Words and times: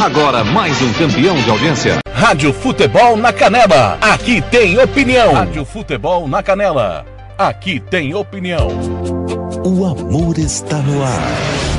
Agora 0.00 0.42
mais 0.42 0.80
um 0.80 0.90
campeão 0.94 1.36
de 1.36 1.50
audiência. 1.50 1.98
Rádio 2.10 2.54
Futebol 2.54 3.18
na 3.18 3.34
Canela. 3.34 3.98
Aqui 4.00 4.40
tem 4.40 4.78
opinião. 4.78 5.34
Rádio 5.34 5.62
Futebol 5.62 6.26
na 6.26 6.42
Canela. 6.42 7.04
Aqui 7.36 7.78
tem 7.78 8.14
opinião. 8.14 8.68
O 9.62 9.84
amor 9.84 10.38
está 10.38 10.78
no 10.78 11.02
ar. 11.04 11.69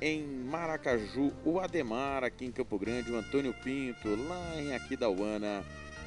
em 0.00 0.22
Maracaju, 0.22 1.32
o 1.44 1.60
Ademar 1.60 2.24
aqui 2.24 2.44
em 2.44 2.52
Campo 2.52 2.78
Grande, 2.78 3.10
o 3.10 3.16
Antônio 3.16 3.54
Pinto 3.62 4.08
lá 4.28 4.56
em 4.56 4.74
Aquidauana, 4.74 5.64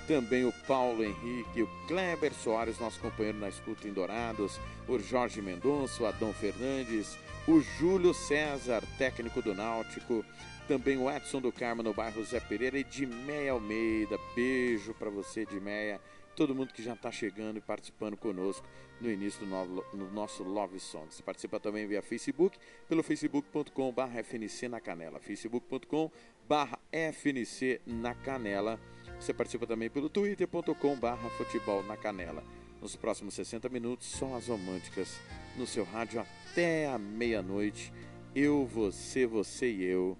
também 0.07 0.45
o 0.45 0.53
Paulo 0.67 1.03
Henrique, 1.03 1.61
o 1.61 1.87
Kleber 1.87 2.33
Soares, 2.33 2.79
nosso 2.79 2.99
companheiro 2.99 3.39
na 3.39 3.49
escuta 3.49 3.87
em 3.87 3.93
Dourados, 3.93 4.59
o 4.87 4.99
Jorge 4.99 5.41
Mendonça, 5.41 6.03
o 6.03 6.05
Adão 6.05 6.33
Fernandes, 6.33 7.17
o 7.47 7.59
Júlio 7.59 8.13
César, 8.13 8.83
técnico 8.97 9.41
do 9.41 9.53
Náutico, 9.53 10.25
também 10.67 10.97
o 10.97 11.11
Edson 11.11 11.41
do 11.41 11.51
Carmo 11.51 11.83
no 11.83 11.93
bairro 11.93 12.23
Zé 12.23 12.39
Pereira 12.39 12.77
e 12.77 12.83
de 12.83 13.05
Meia 13.05 13.51
Almeida. 13.51 14.17
Beijo 14.33 14.93
para 14.93 15.09
você, 15.09 15.45
de 15.45 15.59
Meia. 15.59 15.99
Todo 16.35 16.55
mundo 16.55 16.73
que 16.73 16.81
já 16.81 16.93
está 16.93 17.11
chegando 17.11 17.57
e 17.57 17.61
participando 17.61 18.17
conosco 18.17 18.65
no 18.99 19.11
início 19.11 19.45
do 19.45 19.45
no 19.93 20.09
nosso 20.11 20.41
Love 20.41 20.79
Songs. 20.79 21.21
Participa 21.21 21.59
também 21.59 21.85
via 21.85 22.01
Facebook, 22.01 22.57
pelo 22.87 23.03
facebook.com.br 23.03 24.23
FNC 24.23 24.67
na 24.67 24.79
Canela. 24.79 25.19
facebook.com.br 25.19 26.77
FNC 26.91 27.81
na 27.85 28.15
Canela. 28.15 28.79
Você 29.23 29.33
participa 29.33 29.65
também 29.65 29.89
pelo 29.89 30.09
twitter.com.br 30.09 31.27
futebol 31.37 31.81
na 31.81 31.95
canela. 31.95 32.43
Nos 32.81 32.97
próximos 32.97 33.33
60 33.35 33.69
minutos, 33.69 34.05
só 34.05 34.35
as 34.35 34.47
românticas 34.47 35.17
no 35.55 35.65
seu 35.65 35.85
rádio 35.85 36.19
até 36.19 36.89
a 36.89 36.97
meia-noite. 36.99 37.93
Eu, 38.35 38.65
você, 38.65 39.25
você 39.25 39.71
e 39.71 39.81
eu 39.85 40.17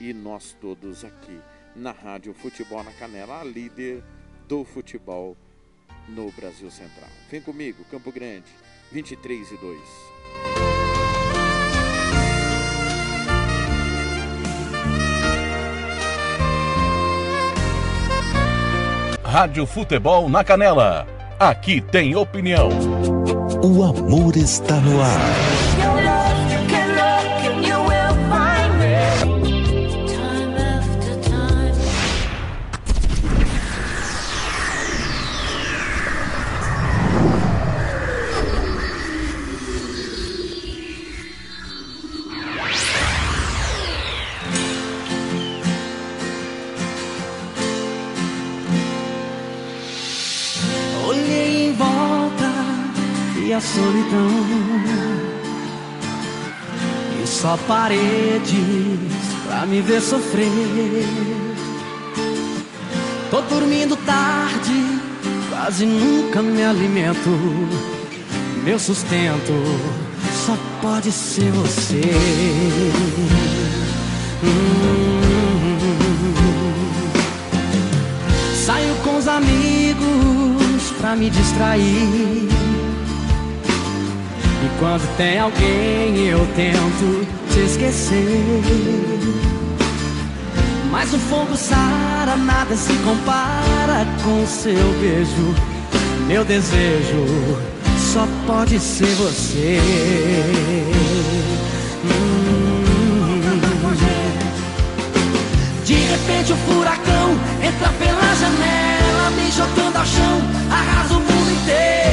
e 0.00 0.12
nós 0.12 0.56
todos 0.60 1.04
aqui 1.04 1.36
na 1.74 1.90
Rádio 1.90 2.32
Futebol 2.32 2.84
na 2.84 2.92
Canela, 2.92 3.40
a 3.40 3.44
líder 3.44 4.04
do 4.46 4.64
futebol 4.64 5.36
no 6.08 6.30
Brasil 6.30 6.70
Central. 6.70 7.10
Vem 7.28 7.40
comigo, 7.40 7.84
Campo 7.90 8.12
Grande, 8.12 8.52
23 8.92 9.50
e 9.50 9.56
2. 9.56 10.63
Rádio 19.34 19.66
Futebol 19.66 20.28
na 20.28 20.44
Canela. 20.44 21.08
Aqui 21.40 21.80
tem 21.80 22.14
opinião. 22.14 22.68
O 23.64 23.82
amor 23.82 24.36
está 24.36 24.76
no 24.76 25.02
ar. 25.02 25.73
A 53.54 53.60
solidão 53.60 54.30
E 57.22 57.26
só 57.26 57.56
paredes 57.68 58.52
pra 59.46 59.64
me 59.66 59.80
ver 59.80 60.00
sofrer 60.00 61.06
Tô 63.30 63.40
dormindo 63.42 63.96
tarde, 63.96 65.00
quase 65.50 65.86
nunca 65.86 66.42
me 66.42 66.64
alimento 66.64 67.30
Meu 68.64 68.78
sustento 68.78 69.52
só 70.44 70.56
pode 70.82 71.12
ser 71.12 71.50
você 71.52 72.00
Hum. 74.42 75.14
Saio 78.64 78.94
com 79.04 79.18
os 79.18 79.28
amigos 79.28 80.90
pra 80.98 81.14
me 81.14 81.28
distrair. 81.28 82.63
Quando 84.78 85.16
tem 85.16 85.38
alguém 85.38 86.26
eu 86.26 86.46
tento 86.56 87.26
te 87.52 87.60
esquecer. 87.60 88.62
Mas 90.90 91.12
o 91.12 91.18
fogo 91.18 91.56
sara, 91.56 92.36
nada 92.36 92.76
se 92.76 92.92
compara 93.04 94.06
com 94.22 94.46
seu 94.46 94.92
beijo. 95.00 95.54
Meu 96.26 96.44
desejo 96.44 97.26
só 97.98 98.26
pode 98.46 98.78
ser 98.80 99.14
você. 99.16 99.80
Hum. 102.04 102.44
De 105.84 105.94
repente 105.94 106.52
o 106.52 106.56
furacão 106.56 107.38
entra 107.62 107.88
pela 107.98 108.34
janela, 108.34 109.30
me 109.36 109.50
jogando 109.50 109.96
ao 109.96 110.06
chão, 110.06 110.40
arrasa 110.70 111.14
o 111.14 111.20
mundo 111.20 111.50
inteiro 111.50 112.03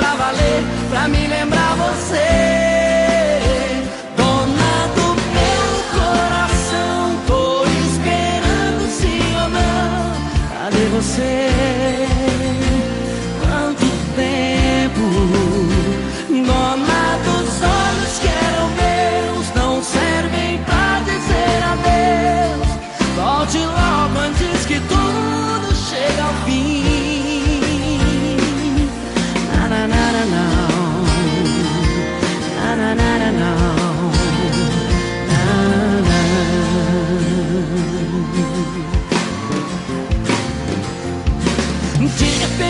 pra 0.00 0.14
valer, 0.14 0.62
pra 0.90 1.08
me 1.08 1.26
lembrar 1.26 1.76
você. 1.76 3.40
Dona 4.16 4.70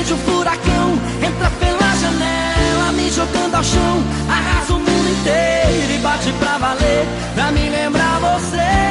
o 0.09 0.17
furacão 0.17 0.99
entra 1.23 1.51
pela 1.51 1.95
janela, 1.97 2.93
me 2.93 3.11
jogando 3.11 3.55
ao 3.55 3.63
chão, 3.63 4.03
arrasa 4.29 4.73
o 4.73 4.79
mundo 4.79 5.11
inteiro 5.11 5.93
e 5.95 5.99
bate 5.99 6.33
pra 6.33 6.57
valer, 6.57 7.07
pra 7.35 7.53
me 7.53 7.69
lembrar 7.69 8.19
você. 8.19 8.90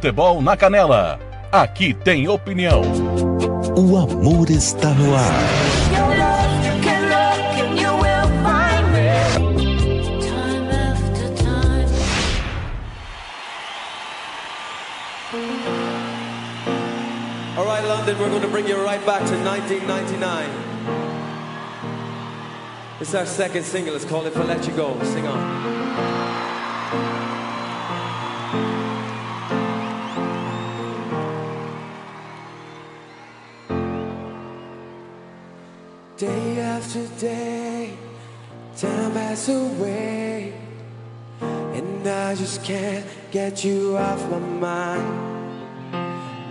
Futebol 0.00 0.40
na 0.40 0.56
Canela. 0.56 1.20
Aqui 1.52 1.92
tem 1.92 2.26
opinião. 2.26 2.80
O 3.76 3.98
amor 3.98 4.48
está 4.48 4.88
no 4.94 5.14
ar. 5.14 5.20
All 17.58 17.66
right, 17.66 17.84
London, 17.84 18.18
we're 18.18 18.30
going 18.30 18.40
to 18.40 18.48
bring 18.48 18.66
you 18.66 18.82
right 18.82 19.04
back 19.04 19.26
to 19.26 19.36
1999. 19.44 20.48
It's 23.02 23.14
our 23.14 23.26
second 23.26 23.64
single. 23.64 23.94
It's 23.94 24.06
called 24.06 24.26
If 24.26 24.38
I 24.38 24.44
Let 24.44 24.66
You 24.66 24.72
Go. 24.72 24.98
Sing 25.02 25.26
on. 25.26 26.29
After 36.90 37.06
day, 37.20 37.96
time 38.76 39.12
passes 39.12 39.48
away, 39.48 40.52
and 41.40 42.04
I 42.04 42.34
just 42.34 42.64
can't 42.64 43.06
get 43.30 43.64
you 43.64 43.96
off 43.96 44.28
my 44.28 44.40
mind. 44.40 45.78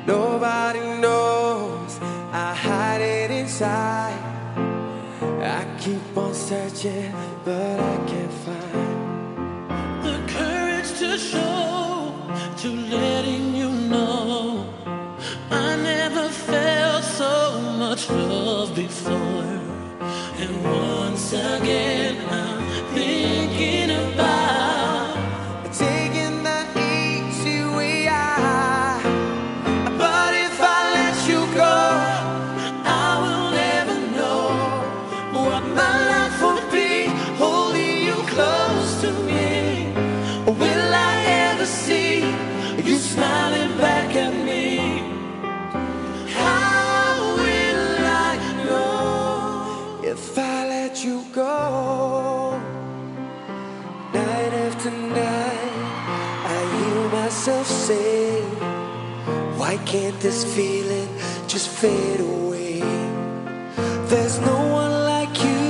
Nobody 0.08 0.80
knows 1.02 2.00
I 2.32 2.56
hide 2.56 3.02
it 3.02 3.32
inside. 3.32 4.18
I 5.42 5.66
keep 5.78 6.18
on 6.18 6.34
searching, 6.34 7.14
but 7.44 7.78
I 7.78 7.98
can't 8.08 8.32
find 8.46 10.06
the 10.06 10.24
courage 10.32 10.90
to 11.00 11.18
show, 11.18 12.16
to 12.60 12.70
letting 12.70 13.56
you 13.56 13.72
know 13.72 14.74
I 15.52 15.76
never 15.76 16.30
felt 16.30 17.04
so 17.04 17.60
much 17.78 18.10
love 18.10 18.74
before 18.74 19.39
again. 21.34 22.09
Can't 59.90 60.20
this 60.20 60.44
feeling 60.56 61.10
just 61.48 61.68
fade 61.68 62.20
away? 62.20 62.80
There's 64.06 64.40
no 64.42 64.60
one 64.82 64.94
like 65.14 65.34
you 65.44 65.62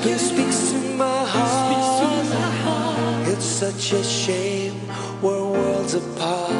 who 0.00 0.14
speaks 0.16 0.72
to 0.72 0.78
my 0.96 1.24
heart. 1.34 3.28
It's 3.28 3.44
such 3.44 3.92
a 3.92 4.02
shame 4.02 4.80
we're 5.20 5.44
worlds 5.44 5.92
apart. 5.92 6.52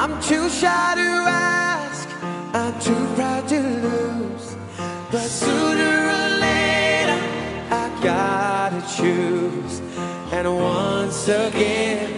I'm 0.00 0.20
too 0.20 0.48
shy 0.48 0.92
to 1.02 1.10
ask, 1.28 2.08
I'm 2.52 2.74
too 2.80 3.06
proud 3.14 3.46
to 3.50 3.60
lose. 3.60 4.56
But 5.12 5.28
sooner 5.28 5.96
or 6.18 6.28
later, 6.46 7.20
I 7.70 7.84
gotta 8.02 8.82
choose. 8.96 9.80
And 10.32 10.52
once 10.56 11.28
again, 11.28 12.15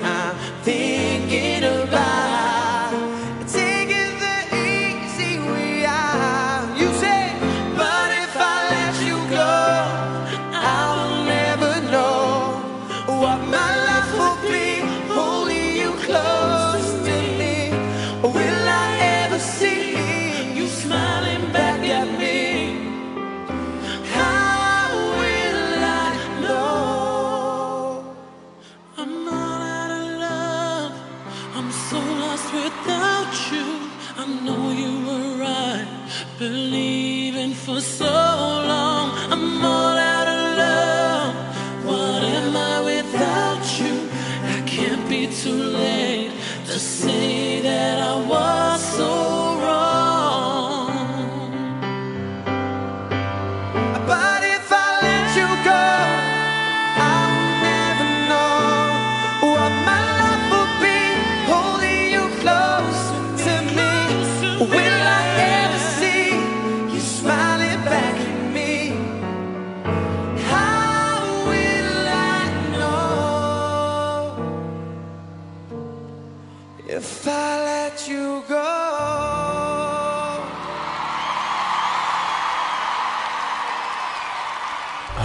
believing 36.39 37.53
for 37.53 37.81
so 37.81 38.05
long. 38.05 39.11
I'm 39.33 39.88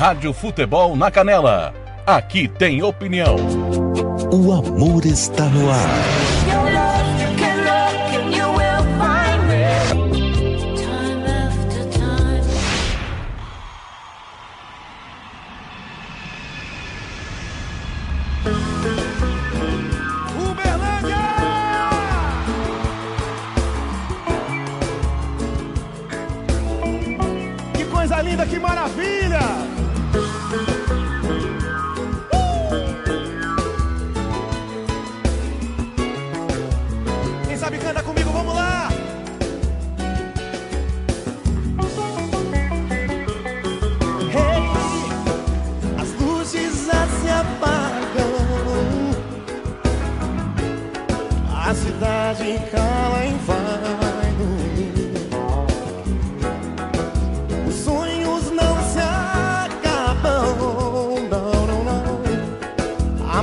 Rádio 0.04 0.34
Futebol 0.34 0.98
na 0.98 1.10
Canela. 1.10 1.74
Aqui 2.06 2.46
tem 2.46 2.84
opinião. 2.84 3.38
O 4.34 4.52
amor 4.52 5.06
está 5.06 5.46
no 5.46 5.72
ar. 5.72 6.23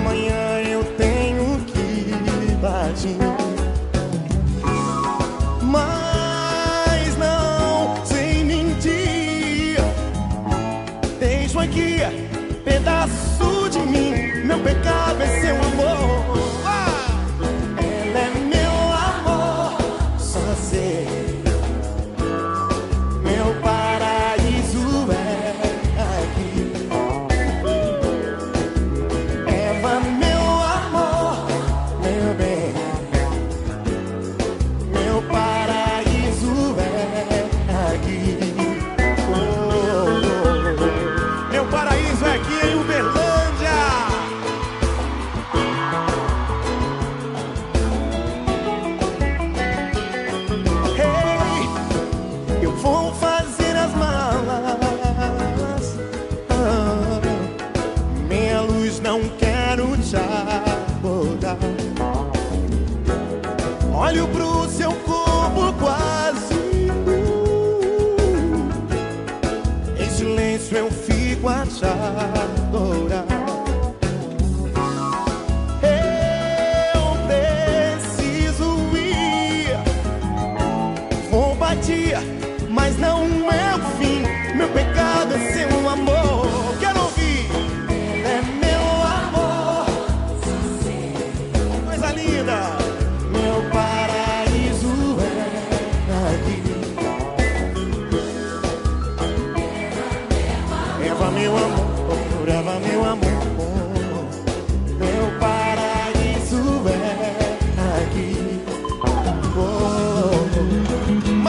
Não. 0.01 0.11
Amanhã 0.11 0.30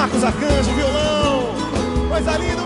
Marcos 0.02 0.24
Arcanjo, 0.24 0.74
violão. 0.74 1.54
Coisa 2.10 2.36
linda, 2.38 2.61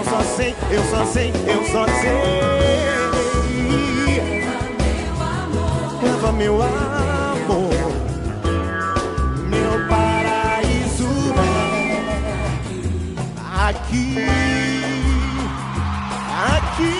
Eu 0.00 0.06
só 0.06 0.22
sei, 0.22 0.54
eu 0.70 0.82
só 0.84 1.04
sei, 1.04 1.30
eu 1.46 1.62
só 1.64 1.84
sei. 1.84 2.10
Eva, 6.08 6.32
meu 6.32 6.62
amor, 6.62 7.74
meu 9.46 9.86
paraíso 9.90 11.06
é 11.36 11.38
aqui, 13.68 14.16
aqui. 16.56 16.94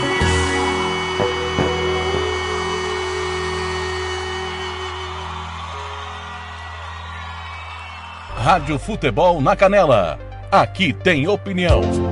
Rádio 8.37 8.79
Futebol 8.79 9.41
na 9.41 9.57
Canela. 9.57 10.19
Aqui 10.53 10.93
tem 10.93 11.27
opinião. 11.27 12.10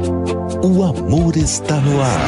O 0.61 0.83
amor 0.83 1.37
está 1.37 1.81
no 1.81 2.01
ar. 2.03 2.19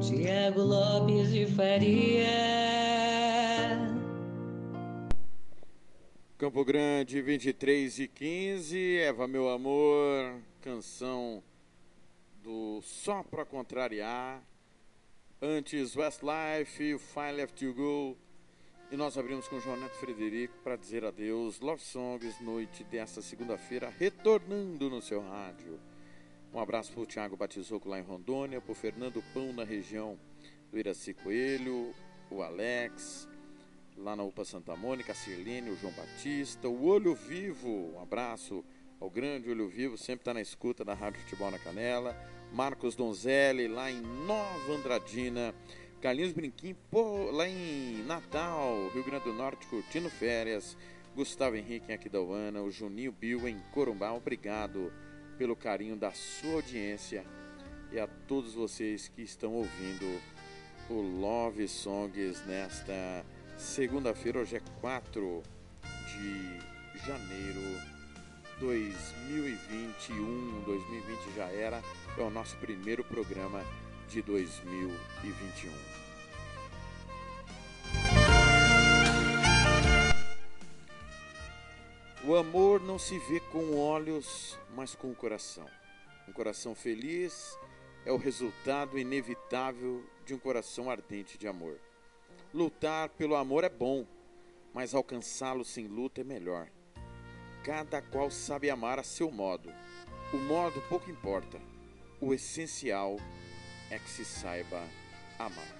Tiago 0.00 0.60
Lopes 0.60 1.30
de 1.30 1.46
Faria. 1.46 2.26
Campo 6.36 6.64
Grande, 6.64 7.22
23 7.22 8.00
e 8.00 8.08
15. 8.08 8.96
Eva, 8.98 9.28
meu 9.28 9.48
amor. 9.48 10.34
Canção 10.60 11.44
do 12.42 12.80
Só 12.82 13.22
Pra 13.22 13.44
Contrariar. 13.44 14.42
Antes, 15.40 15.94
Westlife, 15.94 16.98
Fine 16.98 17.32
Left 17.32 17.64
You 17.64 17.72
Go. 17.72 18.23
E 18.94 18.96
nós 18.96 19.18
abrimos 19.18 19.48
com 19.48 19.58
João 19.58 19.76
Neto 19.76 19.96
Frederico 19.96 20.54
para 20.62 20.76
dizer 20.76 21.04
adeus. 21.04 21.58
Love 21.58 21.82
Songs, 21.82 22.40
noite 22.40 22.84
desta 22.84 23.20
segunda-feira, 23.20 23.92
retornando 23.98 24.88
no 24.88 25.02
seu 25.02 25.20
rádio. 25.20 25.80
Um 26.52 26.60
abraço 26.60 26.92
para 26.92 27.00
o 27.00 27.06
Thiago 27.06 27.36
Batizoco 27.36 27.88
lá 27.88 27.98
em 27.98 28.04
Rondônia, 28.04 28.60
para 28.60 28.70
o 28.70 28.74
Fernando 28.76 29.20
Pão 29.34 29.52
na 29.52 29.64
região 29.64 30.16
do 30.70 30.78
Iraci 30.78 31.12
Coelho, 31.12 31.92
o 32.30 32.40
Alex, 32.40 33.28
lá 33.96 34.14
na 34.14 34.22
UPA 34.22 34.44
Santa 34.44 34.76
Mônica, 34.76 35.10
a 35.10 35.14
Sirlene, 35.16 35.70
o 35.70 35.76
João 35.76 35.92
Batista, 35.92 36.68
o 36.68 36.86
Olho 36.86 37.16
Vivo, 37.16 37.96
um 37.96 38.00
abraço 38.00 38.64
ao 39.00 39.10
grande 39.10 39.50
Olho 39.50 39.68
Vivo, 39.68 39.98
sempre 39.98 40.20
está 40.20 40.32
na 40.32 40.40
escuta 40.40 40.84
da 40.84 40.94
Rádio 40.94 41.20
Futebol 41.22 41.50
na 41.50 41.58
Canela. 41.58 42.16
Marcos 42.52 42.94
Donzelli, 42.94 43.66
lá 43.66 43.90
em 43.90 44.00
Nova 44.00 44.72
Andradina. 44.72 45.52
Carlinhos 46.04 46.34
Brinquim, 46.34 46.76
pô, 46.90 47.30
lá 47.30 47.48
em 47.48 48.04
Natal, 48.04 48.90
Rio 48.92 49.02
Grande 49.02 49.24
do 49.24 49.32
Norte, 49.32 49.66
curtindo 49.68 50.10
férias. 50.10 50.76
Gustavo 51.16 51.56
Henrique 51.56 51.90
em 51.90 51.94
Aquidauana, 51.94 52.60
o 52.60 52.70
Juninho 52.70 53.10
Bill 53.10 53.48
em 53.48 53.58
Corumbá. 53.72 54.12
Obrigado 54.12 54.92
pelo 55.38 55.56
carinho 55.56 55.96
da 55.96 56.12
sua 56.12 56.56
audiência 56.56 57.24
e 57.90 57.98
a 57.98 58.06
todos 58.06 58.52
vocês 58.52 59.08
que 59.08 59.22
estão 59.22 59.54
ouvindo 59.54 60.20
o 60.90 61.00
Love 61.00 61.66
Songs 61.66 62.44
nesta 62.44 63.24
segunda-feira. 63.56 64.40
Hoje 64.40 64.56
é 64.56 64.62
4 64.82 65.42
de 66.12 67.06
janeiro 67.06 67.80
2021. 68.60 70.64
2020 70.66 71.34
já 71.34 71.46
era, 71.46 71.82
é 72.18 72.20
o 72.20 72.28
nosso 72.28 72.58
primeiro 72.58 73.02
programa 73.02 73.64
de 74.08 74.22
2021. 74.22 75.94
O 82.26 82.34
amor 82.36 82.80
não 82.80 82.98
se 82.98 83.18
vê 83.18 83.38
com 83.38 83.76
olhos, 83.76 84.58
mas 84.74 84.94
com 84.94 85.10
o 85.10 85.14
coração. 85.14 85.66
Um 86.26 86.32
coração 86.32 86.74
feliz 86.74 87.58
é 88.06 88.12
o 88.12 88.16
resultado 88.16 88.98
inevitável 88.98 90.02
de 90.24 90.32
um 90.34 90.38
coração 90.38 90.90
ardente 90.90 91.36
de 91.36 91.46
amor. 91.46 91.78
Lutar 92.52 93.10
pelo 93.10 93.34
amor 93.34 93.62
é 93.64 93.68
bom, 93.68 94.06
mas 94.72 94.94
alcançá-lo 94.94 95.64
sem 95.64 95.86
luta 95.86 96.22
é 96.22 96.24
melhor. 96.24 96.68
Cada 97.62 98.00
qual 98.00 98.30
sabe 98.30 98.70
amar 98.70 98.98
a 98.98 99.02
seu 99.02 99.30
modo. 99.30 99.70
O 100.32 100.36
modo 100.38 100.80
pouco 100.88 101.10
importa. 101.10 101.60
O 102.20 102.32
essencial 102.32 103.18
é 103.18 103.43
que 103.90 104.10
se 104.10 104.24
saiba 104.24 104.80
amar. 105.38 105.74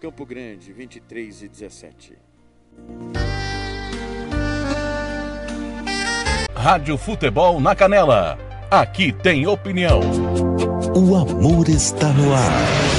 Campo 0.00 0.24
Grande, 0.24 0.72
23 0.72 1.42
e 1.42 1.48
17. 1.48 2.18
Rádio 6.54 6.98
Futebol 6.98 7.60
na 7.60 7.74
Canela. 7.74 8.38
Aqui 8.70 9.12
tem 9.12 9.46
opinião. 9.46 10.00
O 10.94 11.14
amor 11.16 11.68
está 11.68 12.08
no 12.08 12.34
ar. 12.34 12.98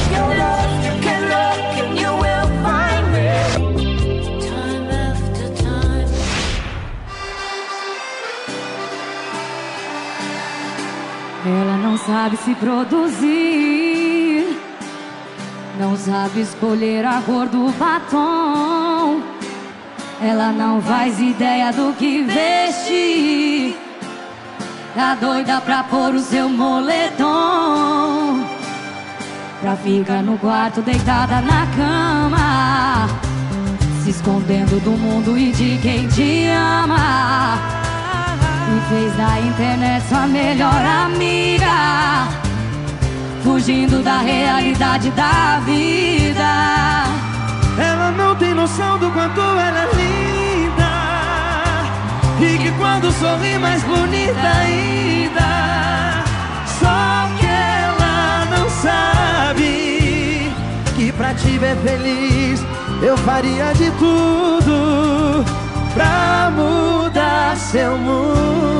Ela 11.45 11.77
não 11.77 11.97
sabe 11.97 12.37
se 12.37 12.53
produzir, 12.55 13.78
não 15.79 15.95
sabe 15.95 16.41
escolher 16.41 17.05
a 17.05 17.21
cor 17.21 17.47
do 17.47 17.71
batom. 17.71 19.21
Ela 20.21 20.51
não 20.51 20.81
faz 20.81 21.17
ideia 21.21 21.71
do 21.71 21.93
que 21.93 22.23
vestir. 22.23 23.77
Tá 24.93 25.15
doida 25.15 25.61
pra 25.61 25.83
pôr 25.83 26.13
o 26.15 26.19
seu 26.19 26.49
moletom. 26.49 27.25
Pra 29.61 29.77
ficar 29.77 30.21
no 30.21 30.37
quarto 30.37 30.81
deitada 30.81 31.39
na 31.39 31.65
cama. 31.67 33.07
Se 34.03 34.09
escondendo 34.09 34.83
do 34.83 34.91
mundo 34.91 35.37
e 35.37 35.53
de 35.53 35.79
quem 35.81 36.09
te 36.09 36.47
ama. 36.47 37.57
E 38.67 38.89
fez 38.89 39.15
da 39.15 39.39
internet 39.39 40.05
sua 40.09 40.27
melhor 40.27 40.85
amiga. 41.05 42.48
Fugindo 43.43 44.03
da 44.03 44.19
realidade 44.19 45.09
da 45.11 45.59
vida. 45.65 47.03
Ela 47.77 48.11
não 48.11 48.35
tem 48.35 48.53
noção 48.53 48.97
do 48.97 49.09
quanto 49.11 49.39
ela 49.39 49.79
é 49.79 49.89
linda. 49.95 50.89
E 52.41 52.57
que 52.57 52.71
quando 52.77 53.11
sorri 53.11 53.57
mais 53.57 53.83
bonita 53.83 54.47
ainda. 54.61 55.59
Só 56.79 57.27
que 57.37 57.45
ela 57.45 58.45
não 58.49 58.69
sabe 58.69 60.51
Que 60.95 61.11
pra 61.11 61.33
te 61.33 61.57
ver 61.57 61.75
feliz 61.77 62.63
Eu 63.01 63.17
faria 63.17 63.73
de 63.73 63.91
tudo 63.91 65.43
Pra 65.93 66.51
mudar 66.55 67.57
seu 67.57 67.97
mundo 67.97 68.78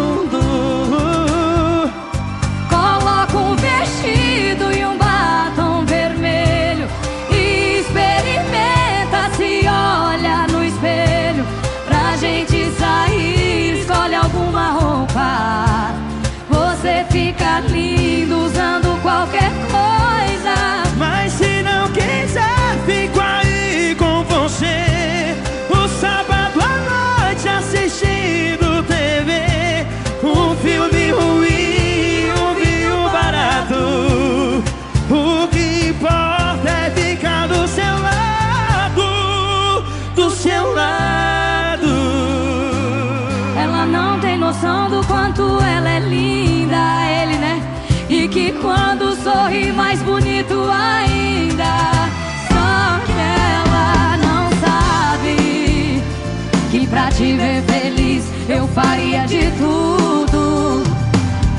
te 57.20 57.36
ver 57.36 57.62
feliz 57.64 58.24
eu 58.48 58.66
faria 58.70 59.26
de 59.26 59.52
tudo 59.58 60.82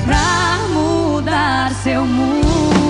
pra 0.07 0.59
mudar 0.73 1.71
seu 1.83 2.03
mundo. 2.07 2.90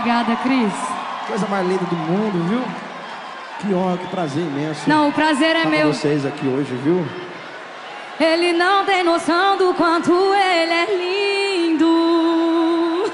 Obrigada, 0.00 0.34
Cris 0.36 0.72
Coisa 1.26 1.46
mais 1.46 1.68
linda 1.68 1.84
do 1.84 1.94
mundo, 1.94 2.48
viu? 2.48 2.62
Que 3.60 3.74
honra, 3.74 3.98
que 3.98 4.06
prazer 4.06 4.42
imenso. 4.42 4.88
Não, 4.88 5.10
o 5.10 5.12
prazer 5.12 5.54
é 5.54 5.58
estar 5.58 5.68
meu 5.68 5.88
com 5.88 5.92
vocês 5.92 6.24
aqui 6.24 6.46
hoje, 6.46 6.74
viu? 6.82 7.06
Ele 8.18 8.54
não 8.54 8.86
tem 8.86 9.04
noção 9.04 9.58
do 9.58 9.74
quanto 9.74 10.10
ele 10.10 10.72
é 10.72 10.86
lindo 11.66 13.12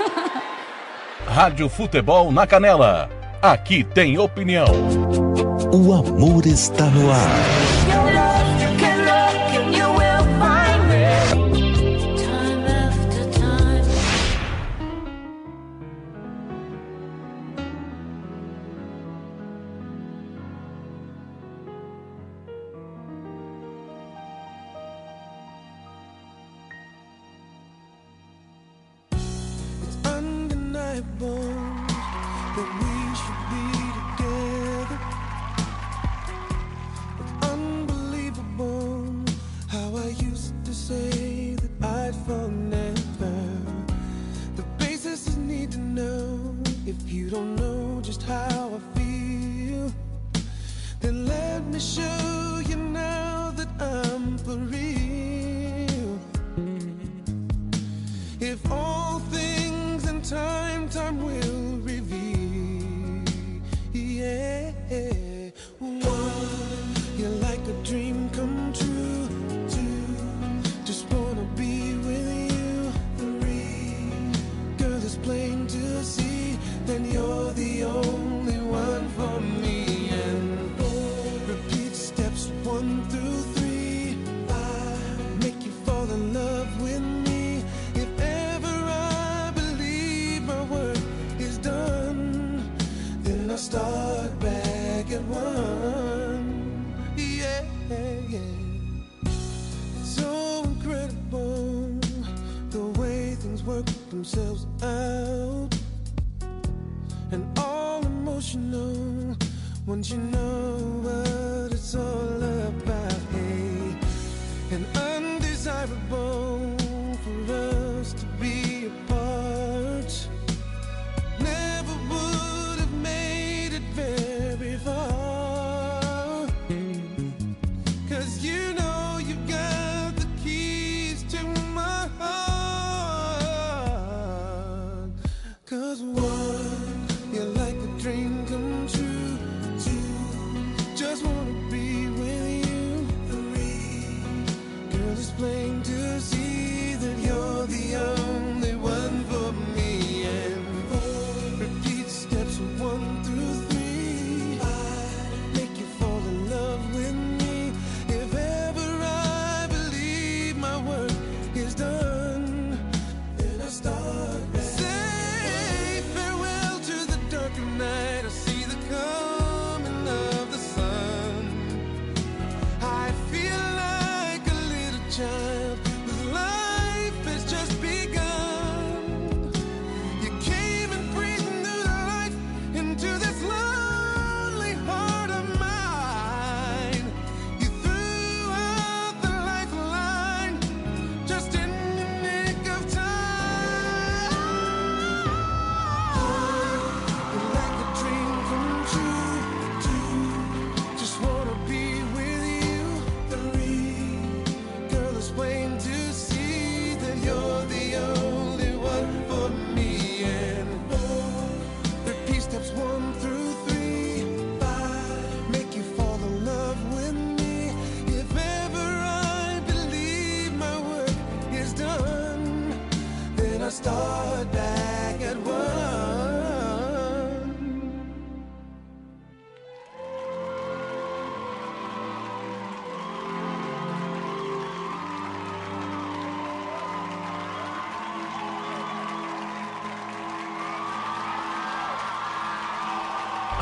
Rádio 1.27 1.68
Futebol 1.68 2.31
na 2.31 2.46
Canela. 2.46 3.11
Aqui 3.42 3.83
tem 3.83 4.16
opinião. 4.18 4.66
O 5.75 5.92
amor 5.92 6.46
está 6.46 6.85
no 6.85 7.11
ar. 7.11 7.76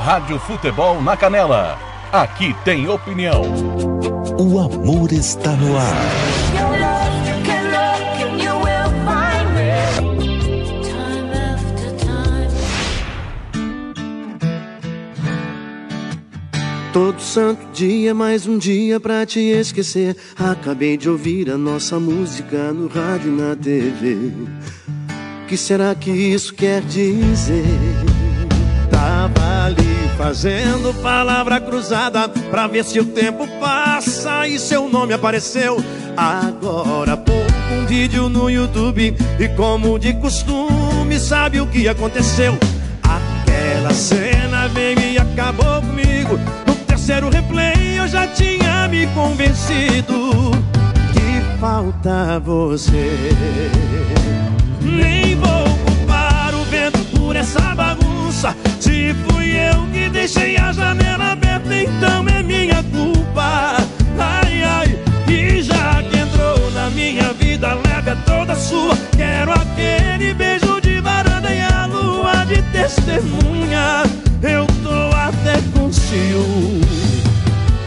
Rádio 0.05 0.39
Futebol 0.39 1.01
na 1.01 1.17
Canela. 1.17 1.79
Aqui 2.13 2.55
tem 2.63 2.87
opinião. 2.87 3.41
O 4.39 4.61
amor 4.61 5.11
está 5.11 5.53
no 5.53 5.79
ar. 5.79 5.97
Todo 16.93 17.19
santo 17.19 17.67
dia, 17.73 18.13
mais 18.13 18.47
um 18.47 18.59
dia 18.59 19.01
pra 19.01 19.25
te 19.25 19.41
esquecer. 19.41 20.19
Acabei 20.39 20.99
de 20.99 21.09
ouvir 21.09 21.51
a 21.51 21.57
nossa 21.57 21.99
música 21.99 22.75
no 22.75 22.89
rádio 22.89 23.33
e 23.33 23.41
na 23.41 23.57
TV. 23.57 24.33
O 25.45 25.47
que 25.47 25.57
será 25.57 25.95
que 25.95 26.11
isso 26.11 26.53
quer 26.53 26.83
dizer? 26.83 27.94
Fazendo 30.17 30.95
palavra 31.03 31.61
cruzada 31.61 32.29
pra 32.29 32.67
ver 32.69 32.85
se 32.85 33.01
o 33.01 33.05
tempo 33.05 33.49
passa 33.61 34.47
e 34.47 34.59
seu 34.59 34.89
nome 34.89 35.13
apareceu. 35.13 35.83
Agora 36.17 37.17
pouco 37.17 37.53
um 37.73 37.85
vídeo 37.85 38.29
no 38.29 38.49
YouTube 38.49 39.15
e 39.39 39.49
como 39.49 39.99
de 39.99 40.15
costume 40.15 41.19
sabe 41.19 41.61
o 41.61 41.67
que 41.67 41.89
aconteceu? 41.89 42.57
Aquela 43.03 43.93
cena 43.93 44.69
veio 44.69 45.01
e 45.01 45.19
acabou 45.19 45.83
comigo. 45.83 46.39
No 46.65 46.75
terceiro 46.87 47.29
replay 47.29 47.99
eu 47.99 48.07
já 48.07 48.29
tinha 48.29 48.87
me 48.89 49.09
convencido 49.09 50.53
que 51.13 51.59
falta 51.61 52.39
você. 52.39 53.31
Nem 54.81 55.35
vou 55.35 55.65
culpar 55.85 56.55
o 56.55 56.65
vento 56.65 57.05
por 57.17 57.35
essa 57.35 57.61
bagunça. 57.75 57.94
Se 58.79 59.15
fui 59.27 59.57
eu 59.57 59.87
que 59.93 60.09
deixei 60.11 60.57
a 60.57 60.73
janela 60.73 61.33
aberta, 61.33 61.75
então 61.75 62.29
é 62.29 62.43
minha 62.43 62.83
culpa. 62.85 63.77
Ai, 64.19 64.63
ai, 64.63 64.99
e 65.29 65.63
já 65.63 66.03
que 66.03 66.19
entrou 66.19 66.71
na 66.73 66.91
minha 66.91 67.33
vida, 67.33 67.75
leve 67.75 68.15
toda 68.27 68.55
sua. 68.55 68.95
Quero 69.17 69.53
aquele 69.53 70.35
beijo 70.35 70.81
de 70.81 71.01
varanda 71.01 71.55
e 71.55 71.61
a 71.61 71.87
lua 71.87 72.45
de 72.45 72.61
testemunha. 72.71 74.03
Eu 74.43 74.67
tô 74.83 75.17
até 75.17 75.63
com 75.73 75.91
ciúme. 75.91 76.85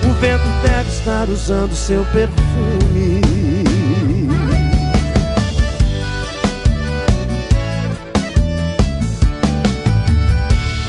O 0.04 0.14
vento 0.20 0.48
deve 0.64 0.90
estar 0.90 1.30
usando 1.30 1.76
seu 1.76 2.04
perfume. 2.06 3.67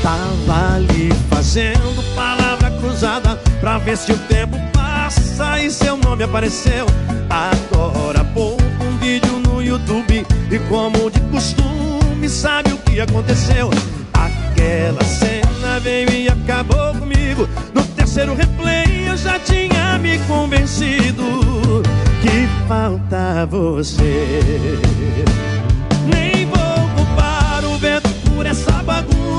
Tava 0.02 0.76
ali 0.76 1.11
fazendo 1.28 2.14
palavra 2.14 2.70
cruzada 2.70 3.37
pra 3.61 3.78
ver 3.78 3.96
se 3.96 4.12
o 4.12 4.18
tempo 4.18 4.56
passa 4.72 5.61
e 5.61 5.70
seu 5.70 5.96
nome 5.96 6.22
apareceu. 6.22 6.87
Agora 7.28 8.24
pouco 8.24 8.62
um 8.80 8.96
vídeo 8.98 9.38
no 9.40 9.62
YouTube 9.62 10.26
e 10.50 10.58
como 10.68 11.11
de 11.11 11.20
costume 11.22 12.28
sabe 12.28 12.72
o 12.72 12.78
que 12.78 13.00
aconteceu. 13.00 13.70
Aquela 14.12 15.02
cena 15.04 15.80
veio 15.80 16.11
e 16.11 16.28
acabou 16.28 16.94
comigo. 16.94 17.48
No 17.74 17.82
terceiro 17.82 18.34
replay 18.34 19.08
eu 19.08 19.16
já 19.16 19.38
tinha 19.38 19.98
me 19.98 20.18
convencido 20.20 21.22
que 22.20 22.48
falta 22.66 23.46
você. 23.46 24.78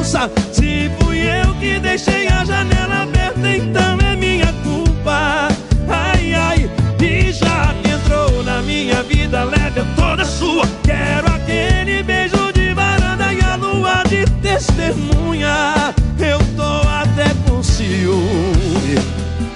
Se 0.09 0.89
fui 0.99 1.19
eu 1.19 1.53
que 1.59 1.79
deixei 1.79 2.27
a 2.29 2.43
janela 2.43 3.03
aberta, 3.03 3.47
então 3.47 3.95
é 3.99 4.15
minha 4.15 4.51
culpa. 4.63 5.49
Ai, 5.87 6.33
ai, 6.33 6.71
e 6.99 7.31
já 7.31 7.75
que 7.83 7.91
entrou 7.91 8.43
na 8.43 8.59
minha 8.63 9.03
vida, 9.03 9.43
leve 9.43 9.83
toda 9.95 10.25
sua. 10.25 10.65
Quero 10.83 11.27
aquele 11.27 12.01
beijo 12.01 12.51
de 12.53 12.73
varanda 12.73 13.31
e 13.31 13.39
a 13.39 13.55
lua 13.55 14.01
de 14.09 14.25
testemunha. 14.41 15.93
Eu 16.17 16.39
tô 16.57 16.87
até 16.89 17.29
com 17.47 17.61
ciúme. 17.61 18.97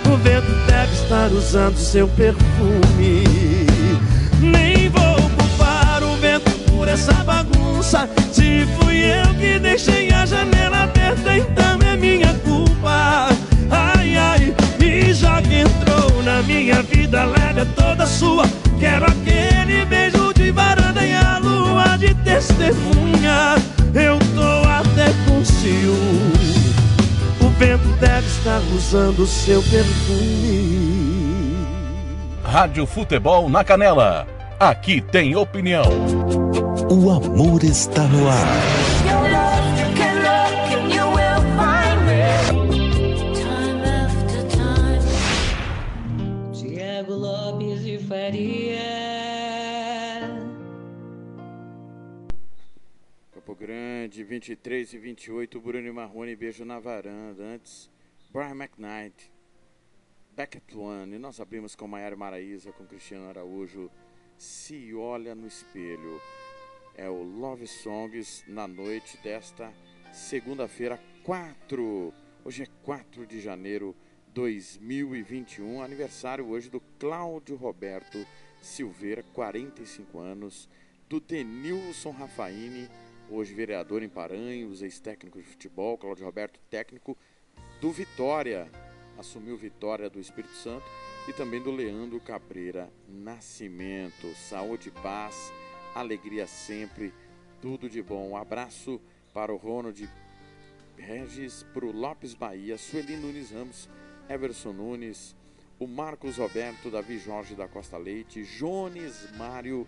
O 0.05 0.17
vento 0.17 0.53
deve 0.67 0.93
estar 0.93 1.31
usando 1.31 1.77
seu 1.77 2.07
perfume. 2.09 3.23
Nem 4.39 4.82
É 17.63 17.65
toda 17.81 18.05
sua. 18.05 18.43
Quero 18.77 19.05
aquele 19.05 19.85
beijo 19.85 20.33
de 20.33 20.51
varanda 20.51 21.01
e 21.05 21.13
a 21.13 21.37
lua 21.37 21.95
de 21.95 22.13
testemunha. 22.15 23.55
Eu 23.93 24.19
tô 24.35 24.67
até 24.67 25.13
com 25.25 25.45
ciúme. 25.45 26.73
O 27.39 27.47
vento 27.57 27.87
deve 28.01 28.27
estar 28.27 28.59
usando 28.75 29.25
seu 29.25 29.63
perfume. 29.63 31.55
Rádio 32.43 32.85
Futebol 32.85 33.47
na 33.47 33.63
Canela. 33.63 34.27
Aqui 34.59 34.99
tem 34.99 35.33
opinião. 35.33 35.85
O 36.91 37.09
amor 37.11 37.63
está 37.63 38.03
no 38.03 38.27
ar. 38.27 38.92
Grande, 54.23 54.25
23 54.25 54.93
e 54.93 54.97
28, 54.97 55.59
Bruno 55.59 55.87
e 55.87 55.91
Marrone, 55.91 56.35
beijo 56.35 56.63
na 56.63 56.79
varanda. 56.79 57.43
Antes, 57.43 57.89
Brian 58.31 58.55
McKnight, 58.55 59.31
Back 60.35 60.57
at 60.57 60.75
One. 60.75 61.15
E 61.15 61.19
nós 61.19 61.39
abrimos 61.39 61.75
com 61.75 61.87
Maiara 61.87 62.15
Maraíza, 62.15 62.71
com 62.71 62.85
Cristiano 62.85 63.27
Araújo, 63.27 63.91
Se 64.37 64.93
Olha 64.93 65.35
no 65.35 65.45
Espelho. 65.47 66.21
É 66.95 67.09
o 67.09 67.21
Love 67.21 67.67
Songs 67.67 68.43
na 68.47 68.67
noite 68.67 69.17
desta 69.21 69.73
segunda-feira, 70.11 70.99
4. 71.23 72.13
Hoje 72.45 72.63
é 72.63 72.67
4 72.83 73.25
de 73.25 73.41
janeiro 73.41 73.95
2021, 74.33 75.81
aniversário 75.81 76.47
hoje 76.47 76.69
do 76.69 76.81
Cláudio 76.99 77.55
Roberto 77.55 78.25
Silveira, 78.61 79.23
45 79.33 80.19
anos, 80.19 80.69
do 81.09 81.19
Denilson 81.19 82.11
Rafaini, 82.11 82.89
hoje 83.29 83.53
vereador 83.53 84.03
em 84.03 84.09
Paranhos, 84.09 84.81
ex-técnico 84.81 85.39
de 85.39 85.45
futebol, 85.45 85.97
Cláudio 85.97 86.25
Roberto, 86.25 86.59
técnico 86.69 87.17
do 87.81 87.91
Vitória, 87.91 88.69
assumiu 89.17 89.57
Vitória 89.57 90.09
do 90.09 90.19
Espírito 90.19 90.55
Santo, 90.55 90.85
e 91.27 91.33
também 91.33 91.61
do 91.61 91.71
Leandro 91.71 92.19
Cabreira 92.19 92.91
Nascimento. 93.07 94.33
Saúde, 94.35 94.91
paz, 94.91 95.53
alegria 95.95 96.45
sempre, 96.45 97.13
tudo 97.61 97.89
de 97.89 98.01
bom. 98.01 98.29
Um 98.29 98.37
abraço 98.37 98.99
para 99.33 99.53
o 99.53 99.57
Ronald 99.57 100.09
Regis, 100.97 101.63
para 101.73 101.85
o 101.85 101.91
Lopes 101.91 102.33
Bahia, 102.33 102.77
Sueli 102.77 103.15
Nunes 103.15 103.51
Ramos, 103.51 103.89
Everson 104.29 104.73
Nunes, 104.73 105.35
o 105.79 105.87
Marcos 105.87 106.37
Roberto, 106.37 106.91
Davi 106.91 107.17
Jorge 107.17 107.55
da 107.55 107.67
Costa 107.67 107.97
Leite, 107.97 108.43
Jones 108.43 109.31
Mário, 109.37 109.87